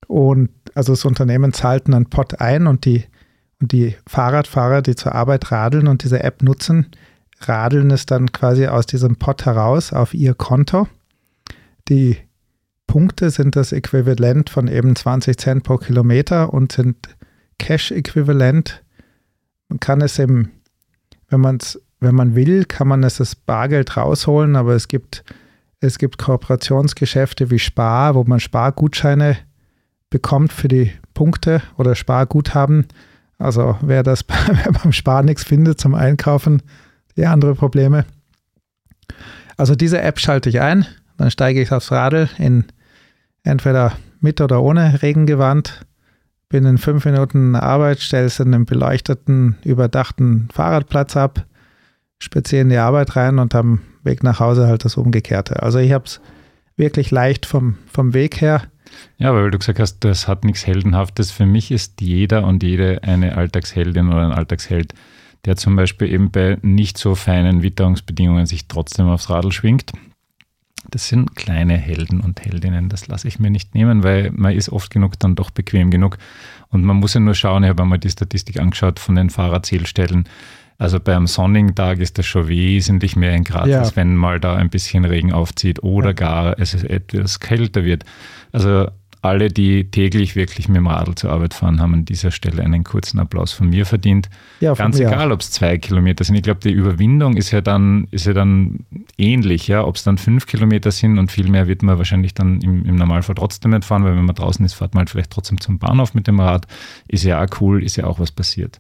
Und 0.07 0.49
also 0.75 0.93
das 0.93 1.05
Unternehmen 1.05 1.53
zahlt 1.53 1.87
einen 1.87 2.07
Pot 2.07 2.41
ein 2.41 2.67
und 2.67 2.87
die 2.87 3.05
und 3.61 3.73
die 3.73 3.97
Fahrradfahrer, 4.07 4.83
die 4.83 4.97
zur 4.97 5.15
Arbeit 5.15 5.53
radeln 5.53 5.87
und 5.87 6.03
diese 6.03 6.23
App 6.23 6.43
nutzen, 6.43 6.87
radeln 7.41 7.91
es 7.91 8.07
dann 8.07 8.33
quasi 8.33 8.67
aus 8.67 8.87
diesem 8.87 9.17
Pot 9.17 9.47
heraus 9.47 9.93
auf 9.93 10.15
ihr 10.15 10.35
Konto. 10.35 10.89
Die 11.89 12.17
Punkte 12.87 13.31
sind 13.31 13.57
das 13.57 13.73
Äquivalent 13.73 14.51
von 14.51 14.67
eben 14.67 14.97
20 14.97 15.39
Cent 15.39 15.63
pro 15.63 15.77
Kilometer 15.77 16.53
und 16.53 16.73
sind 16.73 16.97
Cash-Äquivalent. 17.59 18.83
Man 19.69 19.79
kann 19.79 20.01
es 20.01 20.19
im, 20.19 20.51
wenn 21.29 21.41
man 21.41 21.59
es, 21.59 21.81
wenn 22.01 22.15
man 22.15 22.35
will, 22.35 22.65
kann 22.65 22.89
man 22.89 23.05
es 23.05 23.19
das 23.19 23.37
Bargeld 23.37 23.97
rausholen, 23.97 24.57
aber 24.57 24.75
es 24.75 24.89
gibt, 24.89 25.23
es 25.81 25.99
gibt 25.99 26.19
Kooperationsgeschäfte 26.19 27.51
wie 27.51 27.59
Spar, 27.59 28.15
wo 28.15 28.25
man 28.25 28.41
Spargutscheine 28.41 29.37
bekommt 30.09 30.53
für 30.53 30.69
die 30.69 30.93
Punkte 31.15 31.63
oder 31.77 31.95
Sparguthaben. 31.95 32.89
Also 33.41 33.77
wer 33.81 34.03
das 34.03 34.23
beim 34.83 34.93
Sparen 34.93 35.25
nichts 35.27 35.45
findet 35.45 35.81
zum 35.81 35.95
Einkaufen, 35.95 36.63
die 37.17 37.27
andere 37.27 37.55
Probleme. 37.55 38.05
Also 39.57 39.75
diese 39.75 40.01
App 40.01 40.21
schalte 40.21 40.49
ich 40.49 40.61
ein, 40.61 40.87
dann 41.17 41.31
steige 41.31 41.61
ich 41.61 41.73
aufs 41.73 41.91
Radl 41.91 42.29
in 42.39 42.65
entweder 43.43 43.93
mit 44.21 44.41
oder 44.41 44.63
ohne 44.63 45.03
Regengewand, 45.03 45.87
bin 46.51 46.67
in 46.67 46.79
fünf 46.79 47.05
Minuten 47.07 47.57
Arbeit, 47.57 48.01
stelle 48.01 48.27
es 48.27 48.41
in 48.41 48.55
einen 48.55 48.67
beleuchteten, 48.67 49.57
überdachten 49.65 50.49
Fahrradplatz 50.53 51.17
ab, 51.17 51.47
spaziere 52.19 52.63
in 52.63 52.69
die 52.69 52.77
Arbeit 52.77 53.17
rein 53.17 53.39
und 53.39 53.55
am 53.55 53.81
Weg 54.03 54.23
nach 54.23 54.41
Hause 54.41 54.67
halt 54.67 54.85
das 54.85 54.97
Umgekehrte. 54.97 55.63
Also 55.63 55.79
ich 55.79 55.93
habe 55.93 56.05
es 56.05 56.21
wirklich 56.77 57.11
leicht 57.11 57.47
vom, 57.47 57.79
vom 57.87 58.13
Weg 58.13 58.41
her. 58.41 58.63
Ja, 59.19 59.35
weil 59.35 59.51
du 59.51 59.59
gesagt 59.59 59.79
hast, 59.79 60.01
das 60.01 60.29
hat 60.29 60.45
nichts 60.45 60.67
Heldenhaftes. 60.67 61.31
Für 61.31 61.47
mich 61.47 61.71
ist 61.71 62.01
jeder 62.01 62.45
und 62.45 62.63
jede 62.63 63.03
eine 63.03 63.37
Alltagsheldin 63.37 64.09
oder 64.09 64.27
ein 64.27 64.33
Alltagsheld, 64.33 64.95
der 65.45 65.57
zum 65.57 65.77
Beispiel 65.77 66.13
eben 66.13 66.31
bei 66.31 66.59
nicht 66.63 66.99
so 66.99 67.15
feinen 67.15 67.63
Witterungsbedingungen 67.63 68.47
sich 68.47 68.69
trotzdem 68.69 69.09
aufs 69.09 69.31
Radl 69.31 69.53
schwingt. 69.53 69.93
Das 70.91 71.09
sind 71.09 71.37
kleine 71.37 71.77
Helden 71.77 72.21
und 72.21 72.45
Heldinnen, 72.45 72.89
das 72.89 73.07
lasse 73.07 73.29
ich 73.29 73.39
mir 73.39 73.51
nicht 73.51 73.75
nehmen, 73.75 74.03
weil 74.03 74.31
man 74.33 74.55
ist 74.55 74.71
oft 74.71 74.91
genug 74.91 75.19
dann 75.19 75.35
doch 75.35 75.51
bequem 75.51 75.91
genug. 75.91 76.17
Und 76.69 76.85
man 76.85 76.97
muss 76.97 77.15
ja 77.15 77.21
nur 77.21 77.35
schauen, 77.35 77.65
ich 77.65 77.69
habe 77.69 77.83
einmal 77.83 77.99
die 77.99 78.11
Statistik 78.11 78.59
angeschaut 78.59 78.99
von 78.99 79.15
den 79.15 79.31
Fahrradzählstellen. 79.31 80.25
Also 80.81 80.99
beim 80.99 81.27
sonnigen 81.27 81.75
Tag 81.75 81.99
ist 81.99 82.17
das 82.17 82.25
schon 82.25 82.49
wesentlich 82.49 83.15
mehr 83.15 83.35
in 83.35 83.45
Graz, 83.45 83.69
ja. 83.69 83.81
als 83.81 83.97
wenn 83.97 84.17
mal 84.17 84.41
da 84.41 84.57
ein 84.57 84.71
bisschen 84.71 85.05
Regen 85.05 85.31
aufzieht 85.31 85.83
oder 85.83 86.09
ja. 86.09 86.13
gar 86.15 86.59
es 86.59 86.73
etwas 86.73 87.39
kälter 87.39 87.85
wird. 87.85 88.07
Also 88.51 88.89
alle, 89.23 89.49
die 89.49 89.91
täglich 89.91 90.35
wirklich 90.35 90.69
mit 90.69 90.79
dem 90.79 90.87
Radl 90.87 91.15
zur 91.15 91.31
Arbeit 91.31 91.53
fahren, 91.53 91.81
haben 91.81 91.93
an 91.93 92.05
dieser 92.07 92.31
Stelle 92.31 92.63
einen 92.63 92.85
kurzen 92.85 93.19
Applaus 93.19 93.53
von 93.53 93.69
mir 93.69 93.85
verdient. 93.85 94.31
Ja, 94.61 94.73
Ganz 94.73 94.99
egal, 94.99 95.31
ob 95.31 95.41
es 95.41 95.51
zwei 95.51 95.77
Kilometer 95.77 96.25
sind. 96.25 96.37
Ich 96.37 96.43
glaube, 96.43 96.61
die 96.61 96.73
Überwindung 96.73 97.37
ist 97.37 97.51
ja 97.51 97.61
dann, 97.61 98.09
ist 98.11 98.27
ja 98.27 98.33
dann 98.33 98.87
ähnlich, 99.19 99.69
ja. 99.69 99.85
Ob 99.85 99.97
es 99.97 100.05
dann 100.05 100.17
fünf 100.17 100.47
Kilometer 100.47 100.91
sind 100.91 101.19
und 101.19 101.31
viel 101.31 101.51
mehr 101.51 101.69
wird 101.69 101.83
man 101.83 101.99
wahrscheinlich 101.99 102.33
dann 102.33 102.63
im, 102.63 102.87
im 102.87 102.97
Normalfall 102.97 103.35
trotzdem 103.35 103.73
nicht 103.73 103.85
fahren, 103.85 104.05
weil 104.05 104.17
wenn 104.17 104.25
man 104.25 104.35
draußen 104.35 104.65
ist, 104.65 104.75
fährt 104.75 104.95
man 104.95 105.01
halt 105.01 105.11
vielleicht 105.11 105.31
trotzdem 105.31 105.61
zum 105.61 105.79
Bahnhof 105.79 106.15
mit 106.15 106.27
dem 106.27 106.41
Rad. 106.41 106.67
Ist 107.07 107.25
ja 107.25 107.45
auch 107.45 107.61
cool, 107.61 107.83
ist 107.83 107.97
ja 107.97 108.05
auch 108.05 108.19
was 108.19 108.33
passiert. 108.33 108.79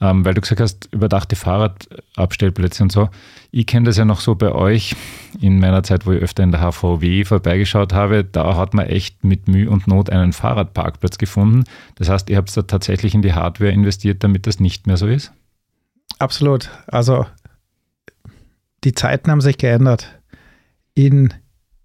Ähm, 0.00 0.24
weil 0.24 0.34
du 0.34 0.40
gesagt 0.40 0.60
hast, 0.60 0.88
überdachte 0.92 1.34
Fahrradabstellplätze 1.36 2.82
und 2.82 2.92
so. 2.92 3.08
Ich 3.50 3.66
kenne 3.66 3.86
das 3.86 3.96
ja 3.96 4.04
noch 4.04 4.20
so 4.20 4.34
bei 4.34 4.52
euch 4.52 4.94
in 5.40 5.58
meiner 5.58 5.82
Zeit, 5.82 6.06
wo 6.06 6.12
ich 6.12 6.22
öfter 6.22 6.42
in 6.42 6.52
der 6.52 6.60
HVW 6.60 7.24
vorbeigeschaut 7.24 7.92
habe. 7.92 8.24
Da 8.24 8.56
hat 8.56 8.74
man 8.74 8.86
echt 8.86 9.24
mit 9.24 9.48
Mühe 9.48 9.70
und 9.70 9.86
Not 9.86 10.10
einen 10.10 10.32
Fahrradparkplatz 10.32 11.18
gefunden. 11.18 11.64
Das 11.96 12.08
heißt, 12.08 12.30
ihr 12.30 12.36
habt 12.36 12.56
da 12.56 12.62
tatsächlich 12.62 13.14
in 13.14 13.22
die 13.22 13.34
Hardware 13.34 13.70
investiert, 13.70 14.24
damit 14.24 14.46
das 14.46 14.60
nicht 14.60 14.86
mehr 14.86 14.96
so 14.96 15.06
ist? 15.06 15.32
Absolut. 16.18 16.70
Also 16.86 17.26
die 18.84 18.94
Zeiten 18.94 19.30
haben 19.30 19.40
sich 19.40 19.58
geändert. 19.58 20.20
In 20.94 21.34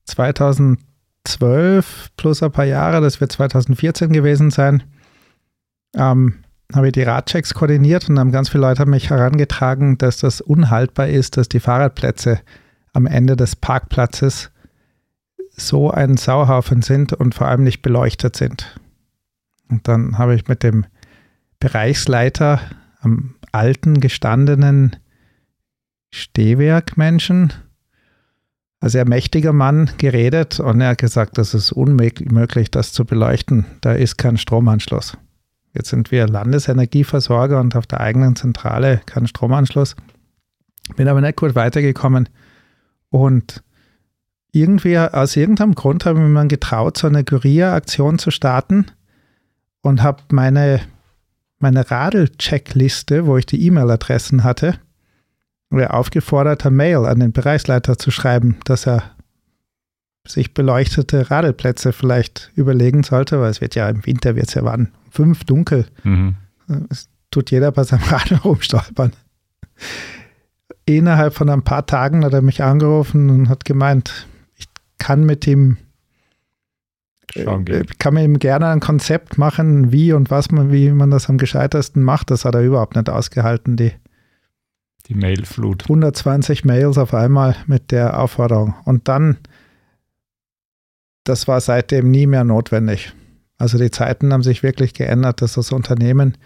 2012 0.05 2.11
plus 2.15 2.43
ein 2.43 2.51
paar 2.51 2.65
Jahre, 2.65 3.01
das 3.01 3.21
wird 3.21 3.31
2014 3.31 4.13
gewesen 4.13 4.51
sein, 4.51 4.83
ähm, 5.95 6.43
habe 6.75 6.87
ich 6.87 6.93
die 6.93 7.03
Radchecks 7.03 7.53
koordiniert 7.53 8.09
und 8.09 8.19
haben 8.19 8.31
ganz 8.31 8.49
viele 8.49 8.61
Leute 8.61 8.85
mich 8.85 9.09
herangetragen, 9.09 9.97
dass 9.97 10.17
das 10.17 10.41
unhaltbar 10.41 11.07
ist, 11.07 11.37
dass 11.37 11.49
die 11.49 11.59
Fahrradplätze 11.59 12.39
am 12.93 13.05
Ende 13.05 13.35
des 13.35 13.55
Parkplatzes 13.55 14.51
so 15.51 15.91
ein 15.91 16.17
Sauhaufen 16.17 16.81
sind 16.81 17.13
und 17.13 17.35
vor 17.35 17.47
allem 17.47 17.63
nicht 17.63 17.81
beleuchtet 17.81 18.35
sind. 18.35 18.79
Und 19.69 19.87
dann 19.87 20.17
habe 20.17 20.35
ich 20.35 20.47
mit 20.47 20.63
dem 20.63 20.85
Bereichsleiter 21.59 22.59
am 22.99 23.35
alten, 23.51 23.99
gestandenen 23.99 24.95
Stehwerkmenschen, 26.09 27.53
ein 28.79 28.89
sehr 28.89 29.07
mächtiger 29.07 29.53
Mann, 29.53 29.91
geredet 29.97 30.59
und 30.59 30.81
er 30.81 30.89
hat 30.89 30.97
gesagt, 30.97 31.37
das 31.37 31.53
ist 31.53 31.71
unmöglich, 31.71 32.71
das 32.71 32.93
zu 32.93 33.05
beleuchten. 33.05 33.65
Da 33.81 33.93
ist 33.93 34.17
kein 34.17 34.37
Stromanschluss. 34.37 35.17
Jetzt 35.73 35.89
sind 35.89 36.11
wir 36.11 36.27
Landesenergieversorger 36.27 37.59
und 37.59 37.75
auf 37.75 37.87
der 37.87 38.01
eigenen 38.01 38.35
Zentrale 38.35 39.01
kein 39.05 39.27
Stromanschluss. 39.27 39.95
Bin 40.95 41.07
aber 41.07 41.21
nicht 41.21 41.37
gut 41.37 41.55
weitergekommen. 41.55 42.27
Und 43.09 43.63
irgendwie, 44.51 44.97
aus 44.97 45.35
irgendeinem 45.35 45.75
Grund 45.75 46.05
habe 46.05 46.19
ich 46.19 46.27
mir 46.27 46.47
getraut, 46.47 46.97
so 46.97 47.07
eine 47.07 47.23
Guerilla-Aktion 47.23 48.19
zu 48.19 48.31
starten 48.31 48.87
und 49.81 50.03
habe 50.03 50.23
meine, 50.31 50.81
meine 51.59 51.89
Radl-Checkliste, 51.89 53.25
wo 53.25 53.37
ich 53.37 53.45
die 53.45 53.65
E-Mail-Adressen 53.65 54.43
hatte, 54.43 54.77
aufgefordert, 55.71 56.65
eine 56.65 56.75
Mail 56.75 57.05
an 57.05 57.21
den 57.21 57.31
Bereichsleiter 57.31 57.97
zu 57.97 58.11
schreiben, 58.11 58.57
dass 58.65 58.85
er 58.87 59.15
sich 60.27 60.53
beleuchtete 60.53 61.31
Radelplätze 61.31 61.93
vielleicht 61.93 62.51
überlegen 62.55 63.03
sollte, 63.03 63.39
weil 63.41 63.49
es 63.49 63.61
wird 63.61 63.75
ja 63.75 63.89
im 63.89 64.05
Winter 64.05 64.35
wird 64.35 64.49
es 64.49 64.53
ja 64.53 64.63
wann 64.63 64.91
fünf 65.09 65.43
dunkel. 65.43 65.85
Mhm. 66.03 66.35
Es 66.89 67.09
tut 67.31 67.51
jeder 67.51 67.71
bei 67.71 67.83
seinem 67.83 68.03
Radl 68.09 68.35
rumstolpern. 68.35 69.13
Innerhalb 70.85 71.33
von 71.33 71.49
ein 71.49 71.63
paar 71.63 71.85
Tagen 71.85 72.23
hat 72.23 72.33
er 72.33 72.41
mich 72.41 72.63
angerufen 72.63 73.29
und 73.29 73.49
hat 73.49 73.65
gemeint, 73.65 74.27
ich 74.55 74.67
kann 74.97 75.23
mit 75.23 75.47
ihm 75.47 75.77
äh, 77.35 77.83
kann 77.97 78.13
mit 78.13 78.23
ihm 78.23 78.39
gerne 78.39 78.67
ein 78.67 78.79
Konzept 78.79 79.37
machen, 79.37 79.91
wie 79.91 80.13
und 80.13 80.29
was 80.31 80.51
man, 80.51 80.71
wie 80.71 80.91
man 80.91 81.11
das 81.11 81.29
am 81.29 81.37
gescheitersten 81.37 82.03
macht. 82.03 82.31
Das 82.31 82.45
hat 82.45 82.55
er 82.55 82.61
überhaupt 82.61 82.95
nicht 82.95 83.09
ausgehalten, 83.09 83.77
die, 83.77 83.93
die 85.07 85.15
Mailflut. 85.15 85.83
120 85.83 86.65
Mails 86.65 86.97
auf 86.97 87.13
einmal 87.13 87.55
mit 87.67 87.91
der 87.91 88.19
Aufforderung. 88.19 88.75
Und 88.85 89.07
dann 89.07 89.37
das 91.23 91.47
war 91.47 91.61
seitdem 91.61 92.11
nie 92.11 92.27
mehr 92.27 92.43
notwendig. 92.43 93.13
Also 93.57 93.77
die 93.77 93.91
Zeiten 93.91 94.33
haben 94.33 94.43
sich 94.43 94.63
wirklich 94.63 94.93
geändert, 94.93 95.41
dass 95.41 95.53
das 95.53 95.71
Unternehmen 95.71 96.37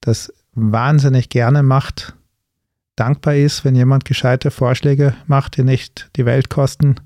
das 0.00 0.32
wahnsinnig 0.54 1.28
gerne 1.28 1.62
macht, 1.62 2.14
dankbar 2.96 3.34
ist, 3.34 3.64
wenn 3.64 3.74
jemand 3.74 4.04
gescheite 4.04 4.50
Vorschläge 4.50 5.14
macht, 5.26 5.56
die 5.56 5.64
nicht 5.64 6.10
die 6.16 6.26
Welt 6.26 6.50
kosten 6.50 6.96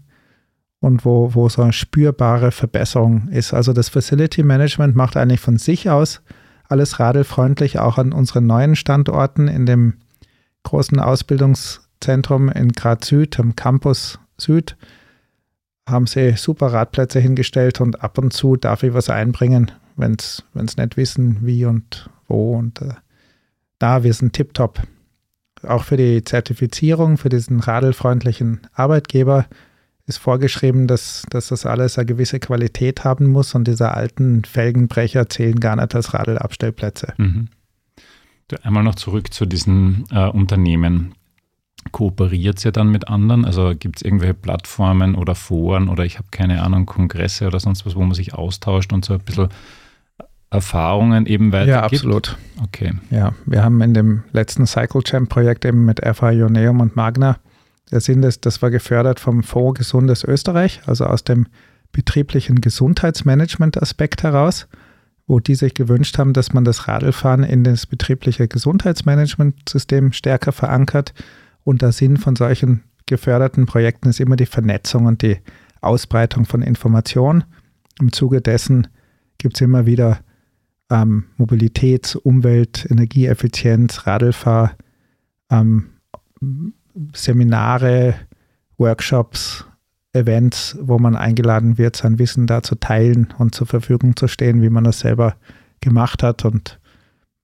und 0.80 1.04
wo, 1.04 1.34
wo 1.34 1.48
so 1.48 1.62
eine 1.62 1.72
spürbare 1.72 2.52
Verbesserung 2.52 3.28
ist. 3.28 3.54
Also 3.54 3.72
das 3.72 3.88
Facility 3.88 4.42
Management 4.42 4.94
macht 4.94 5.16
eigentlich 5.16 5.40
von 5.40 5.58
sich 5.58 5.90
aus 5.90 6.22
alles 6.68 6.98
radelfreundlich, 6.98 7.78
auch 7.78 7.98
an 7.98 8.12
unseren 8.12 8.46
neuen 8.46 8.76
Standorten 8.76 9.48
in 9.48 9.66
dem 9.66 9.94
großen 10.64 10.98
Ausbildungszentrum 10.98 12.48
in 12.48 12.72
Graz 12.72 13.06
Süd, 13.06 13.38
am 13.38 13.54
Campus 13.54 14.18
Süd, 14.36 14.76
haben 15.86 16.06
sie 16.06 16.32
super 16.36 16.72
Radplätze 16.72 17.20
hingestellt 17.20 17.80
und 17.80 18.02
ab 18.02 18.18
und 18.18 18.32
zu 18.32 18.56
darf 18.56 18.82
ich 18.82 18.92
was 18.92 19.08
einbringen, 19.08 19.70
wenn 19.96 20.16
sie 20.18 20.42
nicht 20.54 20.96
wissen, 20.96 21.38
wie 21.42 21.64
und 21.64 22.10
wo. 22.26 22.56
Und 22.56 22.82
äh, 22.82 22.94
da, 23.78 24.02
wir 24.02 24.12
sind 24.12 24.32
tiptop. 24.32 24.82
Auch 25.62 25.84
für 25.84 25.96
die 25.96 26.22
Zertifizierung, 26.22 27.16
für 27.16 27.28
diesen 27.28 27.60
radelfreundlichen 27.60 28.60
Arbeitgeber 28.72 29.46
ist 30.06 30.18
vorgeschrieben, 30.18 30.86
dass, 30.86 31.24
dass 31.30 31.48
das 31.48 31.66
alles 31.66 31.98
eine 31.98 32.06
gewisse 32.06 32.38
Qualität 32.38 33.04
haben 33.04 33.26
muss 33.26 33.54
und 33.54 33.66
diese 33.66 33.92
alten 33.92 34.44
Felgenbrecher 34.44 35.28
zählen 35.28 35.58
gar 35.58 35.76
nicht 35.76 35.94
als 35.94 36.14
Radelabstellplätze. 36.14 37.14
Mhm. 37.16 37.48
Einmal 38.62 38.84
noch 38.84 38.94
zurück 38.94 39.32
zu 39.34 39.44
diesen 39.46 40.04
äh, 40.12 40.28
Unternehmen. 40.28 41.14
Kooperiert 41.92 42.64
ihr 42.64 42.72
dann 42.72 42.90
mit 42.90 43.08
anderen? 43.08 43.44
Also 43.44 43.72
gibt 43.78 43.96
es 43.96 44.02
irgendwelche 44.02 44.34
Plattformen 44.34 45.14
oder 45.14 45.34
Foren 45.34 45.88
oder 45.88 46.04
ich 46.04 46.18
habe 46.18 46.28
keine 46.30 46.62
Ahnung, 46.62 46.86
Kongresse 46.86 47.46
oder 47.46 47.60
sonst 47.60 47.86
was, 47.86 47.96
wo 47.96 48.00
man 48.00 48.14
sich 48.14 48.34
austauscht 48.34 48.92
und 48.92 49.04
so 49.04 49.14
ein 49.14 49.20
bisschen 49.20 49.48
Erfahrungen 50.50 51.26
eben 51.26 51.52
weitergibt? 51.52 51.74
Ja, 51.74 51.82
absolut. 51.82 52.36
Okay. 52.62 52.94
Ja, 53.10 53.32
wir 53.44 53.62
haben 53.62 53.80
in 53.82 53.94
dem 53.94 54.24
letzten 54.32 54.66
Cycle 54.66 55.02
Champ 55.02 55.28
Projekt 55.28 55.64
eben 55.64 55.84
mit 55.84 56.00
FA 56.04 56.30
Ioneum 56.30 56.80
und 56.80 56.96
Magna 56.96 57.38
der 57.90 58.00
Sinn 58.00 58.22
ist, 58.22 58.46
das 58.46 58.62
war 58.62 58.70
gefördert 58.70 59.20
vom 59.20 59.42
Fonds 59.42 59.78
Gesundes 59.78 60.24
Österreich, 60.24 60.80
also 60.86 61.06
aus 61.06 61.24
dem 61.24 61.46
betrieblichen 61.92 62.60
Gesundheitsmanagement-Aspekt 62.60 64.22
heraus, 64.22 64.66
wo 65.26 65.40
die 65.40 65.54
sich 65.54 65.74
gewünscht 65.74 66.18
haben, 66.18 66.32
dass 66.32 66.52
man 66.52 66.64
das 66.64 66.88
Radlfahren 66.88 67.44
in 67.44 67.64
das 67.64 67.86
betriebliche 67.86 68.48
Gesundheitsmanagementsystem 68.48 70.12
stärker 70.12 70.52
verankert. 70.52 71.14
Und 71.66 71.82
der 71.82 71.90
Sinn 71.90 72.16
von 72.16 72.36
solchen 72.36 72.84
geförderten 73.06 73.66
Projekten 73.66 74.08
ist 74.08 74.20
immer 74.20 74.36
die 74.36 74.46
Vernetzung 74.46 75.06
und 75.06 75.22
die 75.22 75.38
Ausbreitung 75.80 76.44
von 76.44 76.62
Informationen. 76.62 77.42
Im 78.00 78.12
Zuge 78.12 78.40
dessen 78.40 78.86
gibt 79.38 79.56
es 79.56 79.62
immer 79.62 79.84
wieder 79.84 80.20
ähm, 80.90 81.24
Mobilitäts-, 81.36 82.16
Umwelt-, 82.16 82.86
Energieeffizienz, 82.88 84.06
Radlfahr, 84.06 84.76
ähm, 85.50 85.88
Seminare, 87.12 88.14
Workshops, 88.78 89.66
Events, 90.12 90.78
wo 90.80 91.00
man 91.00 91.16
eingeladen 91.16 91.78
wird, 91.78 91.96
sein 91.96 92.20
Wissen 92.20 92.46
da 92.46 92.62
zu 92.62 92.76
teilen 92.76 93.34
und 93.38 93.56
zur 93.56 93.66
Verfügung 93.66 94.14
zu 94.14 94.28
stehen, 94.28 94.62
wie 94.62 94.70
man 94.70 94.84
das 94.84 95.00
selber 95.00 95.34
gemacht 95.80 96.22
hat 96.22 96.44
und 96.44 96.78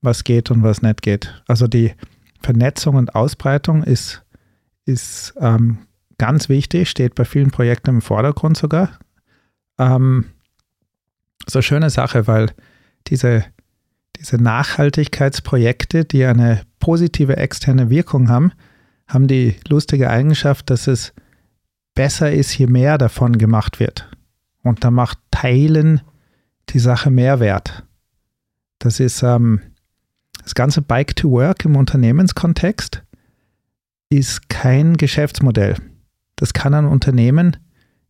was 0.01 0.23
geht 0.23 0.49
und 0.49 0.63
was 0.63 0.81
nicht 0.81 1.01
geht. 1.01 1.43
Also 1.45 1.67
die 1.67 1.91
Vernetzung 2.43 2.95
und 2.95 3.15
Ausbreitung 3.15 3.83
ist, 3.83 4.23
ist 4.85 5.33
ähm, 5.39 5.79
ganz 6.17 6.49
wichtig, 6.49 6.89
steht 6.89 7.15
bei 7.15 7.25
vielen 7.25 7.51
Projekten 7.51 7.89
im 7.91 8.01
Vordergrund 8.01 8.57
sogar. 8.57 8.99
Ähm, 9.79 10.25
so 11.47 11.59
eine 11.59 11.63
schöne 11.63 11.89
Sache, 11.89 12.27
weil 12.27 12.51
diese, 13.07 13.45
diese 14.17 14.37
Nachhaltigkeitsprojekte, 14.37 16.05
die 16.05 16.25
eine 16.25 16.61
positive 16.79 17.37
externe 17.37 17.89
Wirkung 17.89 18.29
haben, 18.29 18.51
haben 19.07 19.27
die 19.27 19.55
lustige 19.67 20.09
Eigenschaft, 20.09 20.69
dass 20.69 20.87
es 20.87 21.13
besser 21.95 22.31
ist, 22.31 22.57
je 22.57 22.67
mehr 22.67 22.97
davon 22.97 23.37
gemacht 23.37 23.79
wird. 23.79 24.09
Und 24.63 24.83
da 24.83 24.91
macht 24.91 25.19
Teilen 25.31 26.01
die 26.69 26.79
Sache 26.79 27.11
mehr 27.11 27.39
wert. 27.39 27.83
Das 28.79 28.99
ist 28.99 29.23
ähm, 29.23 29.61
das 30.43 30.55
ganze 30.55 30.81
Bike 30.81 31.15
to 31.15 31.31
Work 31.31 31.65
im 31.65 31.75
Unternehmenskontext 31.75 33.03
ist 34.09 34.49
kein 34.49 34.97
Geschäftsmodell. 34.97 35.77
Das 36.35 36.53
kann 36.53 36.73
ein 36.73 36.85
Unternehmen 36.85 37.57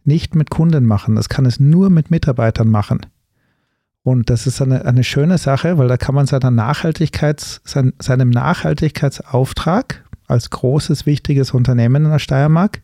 nicht 0.03 0.35
mit 0.35 0.49
Kunden 0.49 0.85
machen. 0.85 1.15
Das 1.15 1.29
kann 1.29 1.45
es 1.45 1.59
nur 1.59 1.89
mit 1.89 2.11
Mitarbeitern 2.11 2.67
machen. 2.67 3.05
Und 4.03 4.29
das 4.29 4.47
ist 4.47 4.61
eine, 4.61 4.83
eine 4.85 5.03
schöne 5.03 5.37
Sache, 5.37 5.77
weil 5.77 5.87
da 5.87 5.95
kann 5.95 6.15
man 6.15 6.27
seiner 6.27 6.51
Nachhaltigkeits, 6.51 7.61
sein, 7.63 7.93
seinem 7.99 8.29
Nachhaltigkeitsauftrag 8.31 10.03
als 10.27 10.49
großes, 10.49 11.05
wichtiges 11.05 11.51
Unternehmen 11.51 12.05
in 12.05 12.11
der 12.11 12.19
Steiermark 12.19 12.81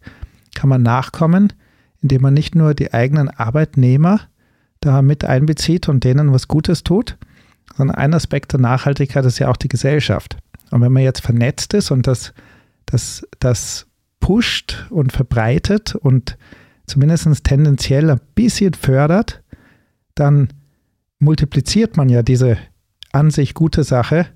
kann 0.56 0.70
man 0.70 0.82
nachkommen, 0.82 1.54
indem 2.02 2.22
man 2.22 2.34
nicht 2.34 2.56
nur 2.56 2.74
die 2.74 2.94
eigenen 2.94 3.30
Arbeitnehmer 3.30 4.22
da 4.80 5.02
mit 5.02 5.26
einbezieht 5.26 5.90
und 5.90 6.04
denen 6.04 6.32
was 6.32 6.48
Gutes 6.48 6.84
tut, 6.84 7.18
sondern 7.76 7.96
ein 7.96 8.14
Aspekt 8.14 8.54
der 8.54 8.60
Nachhaltigkeit 8.60 9.26
ist 9.26 9.40
ja 9.40 9.50
auch 9.50 9.58
die 9.58 9.68
Gesellschaft. 9.68 10.38
Und 10.72 10.82
wenn 10.82 10.92
man 10.92 11.04
jetzt 11.04 11.22
vernetzt 11.22 11.74
ist 11.74 11.92
und 11.92 12.08
das, 12.08 12.34
das, 12.86 13.28
das 13.40 13.88
pusht 14.20 14.86
und 14.90 15.12
verbreitet 15.12 15.96
und 15.96 16.38
zumindest 16.86 17.44
tendenziell 17.44 18.10
ein 18.10 18.20
bisschen 18.36 18.74
fördert, 18.74 19.42
dann 20.16 20.50
multipliziert 21.20 21.98
man 21.98 22.10
ja 22.10 22.24
diese 22.24 22.58
an 23.12 23.32
sich 23.32 23.54
gute 23.54 23.84
Sache 23.84 24.28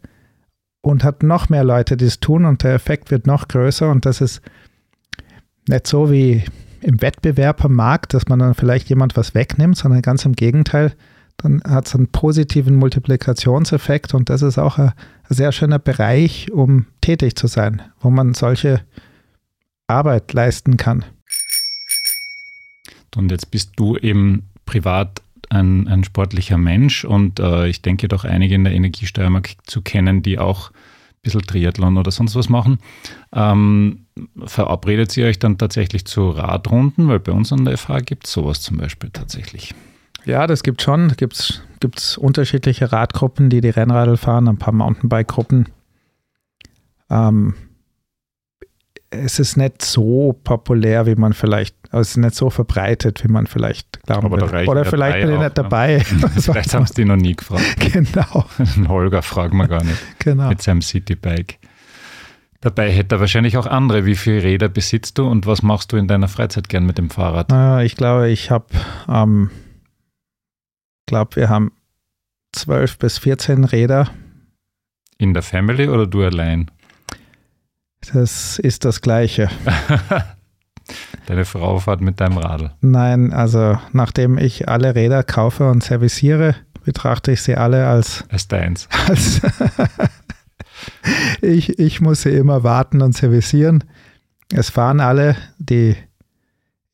und 0.82 1.04
hat 1.04 1.24
noch 1.24 1.50
mehr 1.50 1.64
Leute, 1.64 1.98
die 1.98 2.06
es 2.06 2.20
tun 2.20 2.46
und 2.46 2.64
der 2.64 2.74
Effekt 2.74 3.12
wird 3.12 3.28
noch 3.28 3.48
größer 3.48 3.90
und 3.90 4.06
das 4.06 4.22
ist 4.22 4.42
nicht 5.68 5.88
so 5.88 6.12
wie 6.12 6.44
im 6.82 7.02
Wettbewerb 7.02 7.64
am 7.64 7.74
Markt, 7.74 8.14
dass 8.14 8.28
man 8.28 8.40
dann 8.40 8.54
vielleicht 8.54 8.90
jemand 8.90 9.16
was 9.16 9.34
wegnimmt, 9.34 9.78
sondern 9.78 10.02
ganz 10.02 10.26
im 10.26 10.34
Gegenteil, 10.34 10.94
dann 11.38 11.62
hat 11.64 11.88
es 11.88 11.96
einen 11.96 12.08
positiven 12.08 12.76
Multiplikationseffekt 12.76 14.14
und 14.14 14.30
das 14.30 14.42
ist 14.42 14.58
auch 14.58 14.78
ein, 14.78 14.94
sehr 15.30 15.52
schöner 15.52 15.80
Bereich, 15.80 16.52
um 16.52 16.86
tätig 17.02 17.36
zu 17.36 17.48
sein, 17.48 17.82
wo 18.00 18.10
man 18.10 18.34
solche 18.34 18.82
Arbeit 19.88 20.34
leisten 20.34 20.78
kann. 20.78 21.06
Und 23.16 23.32
jetzt 23.32 23.52
bist 23.52 23.74
du 23.76 23.98
eben 23.98 24.50
privat 24.66 25.22
ein, 25.50 25.88
ein 25.88 26.04
sportlicher 26.04 26.58
Mensch 26.58 27.06
und 27.06 27.40
äh, 27.40 27.68
ich 27.68 27.82
denke 27.82 28.08
doch 28.08 28.26
einige 28.26 28.56
in 28.56 28.64
der 28.64 28.74
Energiesteuermark 28.74 29.56
zu 29.66 29.82
kennen, 29.82 30.24
die 30.24 30.40
auch 30.40 30.72
ein 30.72 30.76
bisschen 31.22 31.42
Triathlon 31.42 31.98
oder 31.98 32.12
sonst 32.12 32.36
was 32.36 32.50
machen. 32.50 32.80
Ähm, 33.34 34.06
verabredet 34.46 35.16
ihr 35.16 35.28
euch 35.28 35.40
dann 35.40 35.58
tatsächlich 35.58 36.06
zu 36.06 36.30
Radrunden? 36.30 37.08
Weil 37.08 37.20
bei 37.20 37.32
uns 37.32 37.54
an 37.54 37.66
der 37.66 37.78
FH 37.78 38.00
gibt 38.00 38.26
es 38.26 38.34
sowas 38.34 38.62
zum 38.62 38.78
Beispiel 38.78 39.12
tatsächlich. 39.12 39.76
Ja, 40.26 40.48
das 40.48 40.64
gibt 40.64 40.82
schon. 40.82 41.10
Da 41.10 41.16
gibt 41.16 41.36
es 41.36 42.18
unterschiedliche 42.18 42.92
Radgruppen, 42.92 43.50
die 43.50 43.62
die 43.62 43.70
Rennradl 43.70 44.18
fahren, 44.18 44.48
ein 44.48 44.58
paar 44.58 44.74
Mountainbike-Gruppen. 44.74 45.70
Ähm, 47.10 47.54
es 49.14 49.40
ist 49.40 49.58
nicht 49.58 49.84
so 49.84 50.40
populär, 50.44 51.06
wie 51.06 51.16
man 51.16 51.34
vielleicht, 51.34 51.76
also 51.92 52.02
es 52.02 52.10
ist 52.12 52.18
nicht 52.18 52.36
so 52.36 52.50
verbreitet, 52.50 53.24
wie 53.24 53.32
man 53.32 53.48
vielleicht 53.48 54.02
glauben 54.04 54.26
Aber 54.26 54.52
will. 54.52 54.68
Oder 54.68 54.86
vielleicht 54.86 55.26
bin 55.26 55.36
ich 55.36 55.40
nicht 55.40 55.58
dabei. 55.58 56.00
vielleicht 56.40 56.74
haben 56.74 56.86
sie 56.86 56.96
die 56.96 57.06
noch 57.06 57.16
nie 57.16 57.36
gefragt. 57.36 57.64
Genau. 57.94 58.46
Holger 58.88 59.22
fragen 59.22 59.58
wir 59.58 59.68
gar 59.68 59.84
nicht. 59.84 60.00
Genau. 60.20 60.50
Mit 60.50 60.62
seinem 60.62 60.82
Citybike. 60.82 61.58
Dabei 62.62 62.90
hätte 62.90 63.16
er 63.16 63.20
wahrscheinlich 63.20 63.58
auch 63.58 63.68
andere. 63.68 64.06
Wie 64.06 64.16
viele 64.16 64.42
Räder 64.42 64.70
besitzt 64.70 65.18
du 65.18 65.28
und 65.28 65.46
was 65.46 65.62
machst 65.62 65.92
du 65.92 65.98
in 65.98 66.08
deiner 66.08 66.28
Freizeit 66.28 66.70
gern 66.70 66.86
mit 66.86 66.98
dem 66.98 67.10
Fahrrad? 67.10 67.52
Äh, 67.52 67.86
ich 67.86 67.96
glaube, 67.96 68.30
ich 68.30 68.50
habe, 68.50 68.66
ähm, 69.10 69.52
glaube, 71.14 71.36
wir 71.36 71.48
haben 71.48 71.72
zwölf 72.54 72.98
bis 72.98 73.20
14 73.20 73.66
Räder. 73.66 74.10
In 75.20 75.36
der 75.36 75.44
Family 75.44 75.88
oder 75.88 76.08
du 76.08 76.24
allein? 76.24 76.72
Das 78.12 78.58
ist 78.58 78.84
das 78.84 79.00
Gleiche. 79.00 79.48
Deine 81.28 81.46
Frau 81.46 81.78
fährt 81.78 82.02
mit 82.02 82.20
deinem 82.20 82.40
Radl? 82.40 82.72
Nein, 82.82 83.32
also 83.32 83.78
nachdem 83.92 84.40
ich 84.40 84.70
alle 84.70 84.96
Räder 84.96 85.22
kaufe 85.22 85.70
und 85.70 85.84
serviciere, 85.84 86.56
betrachte 86.84 87.32
ich 87.32 87.44
sie 87.44 87.58
alle 87.58 87.86
als. 87.86 88.26
Als 88.30 88.48
deins. 88.48 88.90
Als 89.08 89.40
ich, 91.44 91.78
ich 91.78 92.02
muss 92.02 92.24
sie 92.24 92.32
immer 92.32 92.64
warten 92.64 93.04
und 93.04 93.16
servicieren. 93.16 93.84
Es 94.52 94.72
fahren 94.72 95.00
alle, 95.00 95.36
die. 95.60 95.96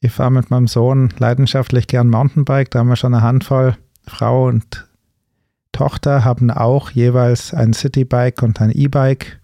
Ich 0.01 0.11
fahre 0.11 0.31
mit 0.31 0.51
meinem 0.51 0.67
Sohn 0.67 1.13
leidenschaftlich 1.17 1.87
gern 1.87 2.09
Mountainbike, 2.09 2.69
da 2.69 2.79
haben 2.79 2.89
wir 2.89 2.97
schon 2.97 3.13
eine 3.13 3.23
Handvoll. 3.23 3.77
Frau 4.09 4.47
und 4.47 4.87
Tochter 5.71 6.25
haben 6.25 6.51
auch 6.51 6.91
jeweils 6.91 7.53
ein 7.53 7.73
Citybike 7.73 8.43
und 8.43 8.59
ein 8.59 8.71
E-Bike. 8.71 9.39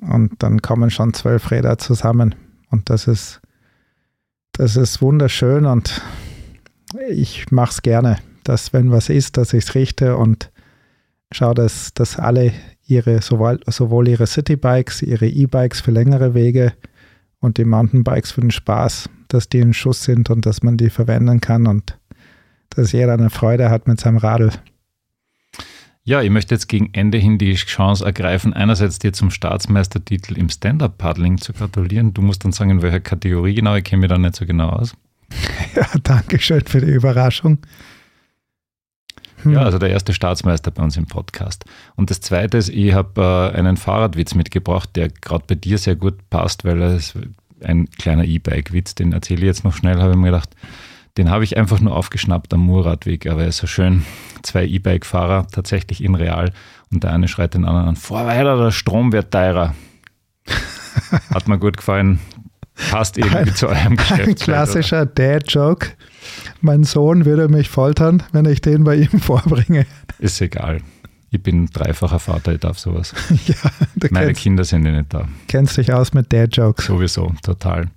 Und 0.00 0.42
dann 0.42 0.62
kommen 0.62 0.90
schon 0.90 1.12
zwölf 1.12 1.50
Räder 1.50 1.78
zusammen. 1.78 2.34
Und 2.70 2.88
das 2.90 3.06
ist, 3.06 3.40
das 4.52 4.76
ist 4.76 5.02
wunderschön. 5.02 5.66
Und 5.66 6.00
ich 7.10 7.50
mache 7.50 7.72
es 7.72 7.82
gerne, 7.82 8.18
dass 8.44 8.72
wenn 8.72 8.90
was 8.90 9.08
ist, 9.08 9.36
dass 9.36 9.52
ich 9.52 9.64
es 9.64 9.74
richte 9.74 10.16
und 10.16 10.50
schaue, 11.32 11.54
dass, 11.54 11.92
dass 11.92 12.18
alle 12.18 12.52
ihre, 12.86 13.20
sowohl, 13.20 13.60
sowohl 13.66 14.08
ihre 14.08 14.26
Citybikes, 14.26 15.02
ihre 15.02 15.26
E-Bikes 15.26 15.80
für 15.80 15.90
längere 15.90 16.34
Wege 16.34 16.72
und 17.40 17.58
die 17.58 17.64
Mountainbikes 17.64 18.32
für 18.32 18.40
den 18.40 18.50
Spaß, 18.50 19.10
dass 19.28 19.48
die 19.48 19.60
im 19.60 19.72
Schuss 19.72 20.04
sind 20.04 20.30
und 20.30 20.46
dass 20.46 20.62
man 20.62 20.76
die 20.76 20.90
verwenden 20.90 21.40
kann. 21.40 21.66
Und 21.66 21.97
dass 22.70 22.92
jeder 22.92 23.14
eine 23.14 23.30
Freude 23.30 23.70
hat 23.70 23.86
mit 23.86 24.00
seinem 24.00 24.18
Radl. 24.18 24.52
Ja, 26.04 26.22
ich 26.22 26.30
möchte 26.30 26.54
jetzt 26.54 26.68
gegen 26.68 26.88
Ende 26.94 27.18
hin 27.18 27.36
die 27.36 27.52
Chance 27.54 28.02
ergreifen, 28.02 28.54
einerseits 28.54 28.98
dir 28.98 29.12
zum 29.12 29.30
Staatsmeistertitel 29.30 30.38
im 30.38 30.48
Stand-Up-Paddling 30.48 31.36
zu 31.36 31.52
gratulieren. 31.52 32.14
Du 32.14 32.22
musst 32.22 32.44
dann 32.44 32.52
sagen, 32.52 32.70
in 32.70 32.80
welcher 32.80 33.00
Kategorie 33.00 33.54
genau, 33.54 33.74
ich 33.74 33.84
kenne 33.84 34.00
mich 34.00 34.08
da 34.08 34.16
nicht 34.16 34.34
so 34.34 34.46
genau 34.46 34.70
aus. 34.70 34.94
Ja, 35.74 35.86
danke 36.02 36.38
schön 36.38 36.62
für 36.64 36.80
die 36.80 36.90
Überraschung. 36.90 37.58
Hm. 39.42 39.52
Ja, 39.52 39.62
also 39.62 39.78
der 39.78 39.90
erste 39.90 40.14
Staatsmeister 40.14 40.70
bei 40.70 40.82
uns 40.82 40.96
im 40.96 41.06
Podcast. 41.06 41.64
Und 41.94 42.10
das 42.10 42.20
zweite 42.20 42.56
ist, 42.56 42.70
ich 42.70 42.94
habe 42.94 43.52
äh, 43.54 43.56
einen 43.56 43.76
Fahrradwitz 43.76 44.34
mitgebracht, 44.34 44.90
der 44.96 45.10
gerade 45.10 45.44
bei 45.46 45.54
dir 45.54 45.78
sehr 45.78 45.96
gut 45.96 46.14
passt, 46.30 46.64
weil 46.64 46.80
er 46.80 46.96
ist 46.96 47.16
ein 47.62 47.90
kleiner 47.90 48.24
E-Bike-Witz, 48.24 48.94
den 48.94 49.12
erzähle 49.12 49.40
ich 49.40 49.46
jetzt 49.46 49.64
noch 49.64 49.74
schnell, 49.74 50.00
habe 50.00 50.12
ich 50.12 50.16
mir 50.16 50.26
gedacht. 50.26 50.50
Den 51.18 51.30
habe 51.30 51.42
ich 51.42 51.56
einfach 51.56 51.80
nur 51.80 51.96
aufgeschnappt 51.96 52.54
am 52.54 52.60
Murradweg, 52.60 53.26
aber 53.26 53.42
er 53.42 53.48
ist 53.48 53.56
so 53.58 53.66
schön. 53.66 54.04
Zwei 54.42 54.64
E-Bike-Fahrer, 54.64 55.48
tatsächlich 55.48 56.02
in 56.02 56.14
real, 56.14 56.52
und 56.92 57.02
der 57.02 57.12
eine 57.12 57.26
schreit 57.26 57.54
den 57.54 57.64
anderen 57.64 57.88
an: 57.88 57.96
Vor 57.96 58.24
weiter, 58.24 58.56
der 58.56 58.70
Strom 58.70 59.12
wird 59.12 59.32
teurer. 59.32 59.74
Hat 61.34 61.48
mir 61.48 61.58
gut 61.58 61.76
gefallen. 61.76 62.20
Passt 62.90 63.18
irgendwie 63.18 63.36
ein, 63.36 63.54
zu 63.54 63.68
eurem 63.68 63.96
Geschäft. 63.96 64.28
Ein 64.28 64.34
klassischer 64.36 65.06
Dad-Joke. 65.06 65.88
Mein 66.60 66.84
Sohn 66.84 67.24
würde 67.24 67.48
mich 67.48 67.68
foltern, 67.68 68.22
wenn 68.30 68.44
ich 68.44 68.60
den 68.60 68.84
bei 68.84 68.94
ihm 68.94 69.20
vorbringe. 69.20 69.86
Ist 70.20 70.40
egal. 70.40 70.82
Ich 71.30 71.42
bin 71.42 71.66
dreifacher 71.66 72.20
Vater, 72.20 72.54
ich 72.54 72.60
darf 72.60 72.78
sowas. 72.78 73.12
ja, 73.46 73.54
Meine 74.10 74.26
kennst, 74.26 74.40
Kinder 74.40 74.64
sind 74.64 74.86
ja 74.86 74.92
nicht 74.92 75.12
da. 75.12 75.28
Kennst 75.48 75.76
dich 75.76 75.92
aus 75.92 76.14
mit 76.14 76.32
Dad-Jokes. 76.32 76.86
Sowieso, 76.86 77.34
total. 77.42 77.88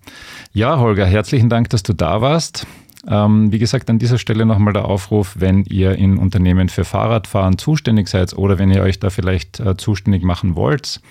Ja, 0.51 0.79
Holger, 0.79 1.05
herzlichen 1.05 1.49
Dank, 1.49 1.69
dass 1.69 1.83
du 1.83 1.93
da 1.93 2.21
warst. 2.21 2.65
Ähm, 3.07 3.51
wie 3.51 3.59
gesagt, 3.59 3.89
an 3.89 3.97
dieser 3.97 4.19
Stelle 4.19 4.45
nochmal 4.45 4.73
der 4.73 4.85
Aufruf, 4.85 5.35
wenn 5.39 5.63
ihr 5.65 5.95
in 5.95 6.17
Unternehmen 6.17 6.69
für 6.69 6.85
Fahrradfahren 6.85 7.57
zuständig 7.57 8.07
seid 8.07 8.33
oder 8.33 8.59
wenn 8.59 8.69
ihr 8.69 8.83
euch 8.83 8.99
da 8.99 9.09
vielleicht 9.09 9.59
äh, 9.59 9.75
zuständig 9.75 10.23
machen 10.23 10.55
wollt, 10.55 11.01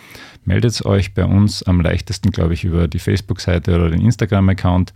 meldet 0.45 0.85
euch 0.85 1.15
bei 1.15 1.25
uns 1.25 1.63
am 1.65 1.81
leichtesten, 1.81 2.31
glaube 2.31 2.55
ich, 2.55 2.65
über 2.65 2.87
die 2.87 3.01
Facebook-Seite 3.01 3.75
oder 3.75 3.91
den 3.91 4.03
Instagram-Account. 4.03 4.93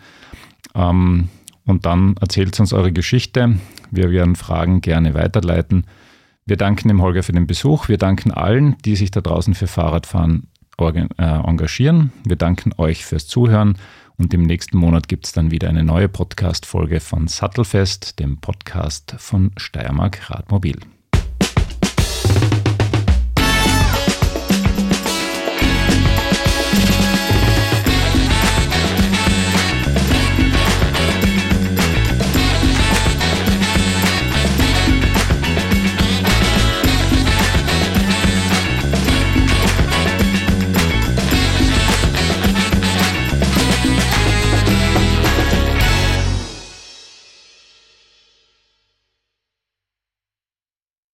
Ähm, 0.74 1.28
und 1.66 1.86
dann 1.86 2.16
erzählt 2.20 2.58
uns 2.60 2.72
eure 2.72 2.92
Geschichte. 2.92 3.58
Wir 3.90 4.10
werden 4.10 4.36
Fragen 4.36 4.80
gerne 4.80 5.14
weiterleiten. 5.14 5.86
Wir 6.46 6.56
danken 6.56 6.88
dem 6.88 7.00
Holger 7.00 7.22
für 7.22 7.32
den 7.32 7.46
Besuch. 7.46 7.88
Wir 7.88 7.98
danken 7.98 8.30
allen, 8.30 8.76
die 8.84 8.96
sich 8.96 9.10
da 9.10 9.20
draußen 9.20 9.54
für 9.54 9.66
Fahrradfahren 9.66 10.48
engagieren. 11.18 12.12
Wir 12.24 12.36
danken 12.36 12.72
euch 12.78 13.04
fürs 13.04 13.26
Zuhören. 13.26 13.78
Und 14.16 14.32
im 14.32 14.42
nächsten 14.42 14.78
Monat 14.78 15.08
gibt 15.08 15.26
es 15.26 15.32
dann 15.32 15.50
wieder 15.50 15.68
eine 15.68 15.82
neue 15.82 16.08
Podcast-Folge 16.08 17.00
von 17.00 17.26
Sattelfest, 17.26 18.20
dem 18.20 18.38
Podcast 18.38 19.16
von 19.18 19.50
Steiermark 19.56 20.30
Radmobil. 20.30 20.78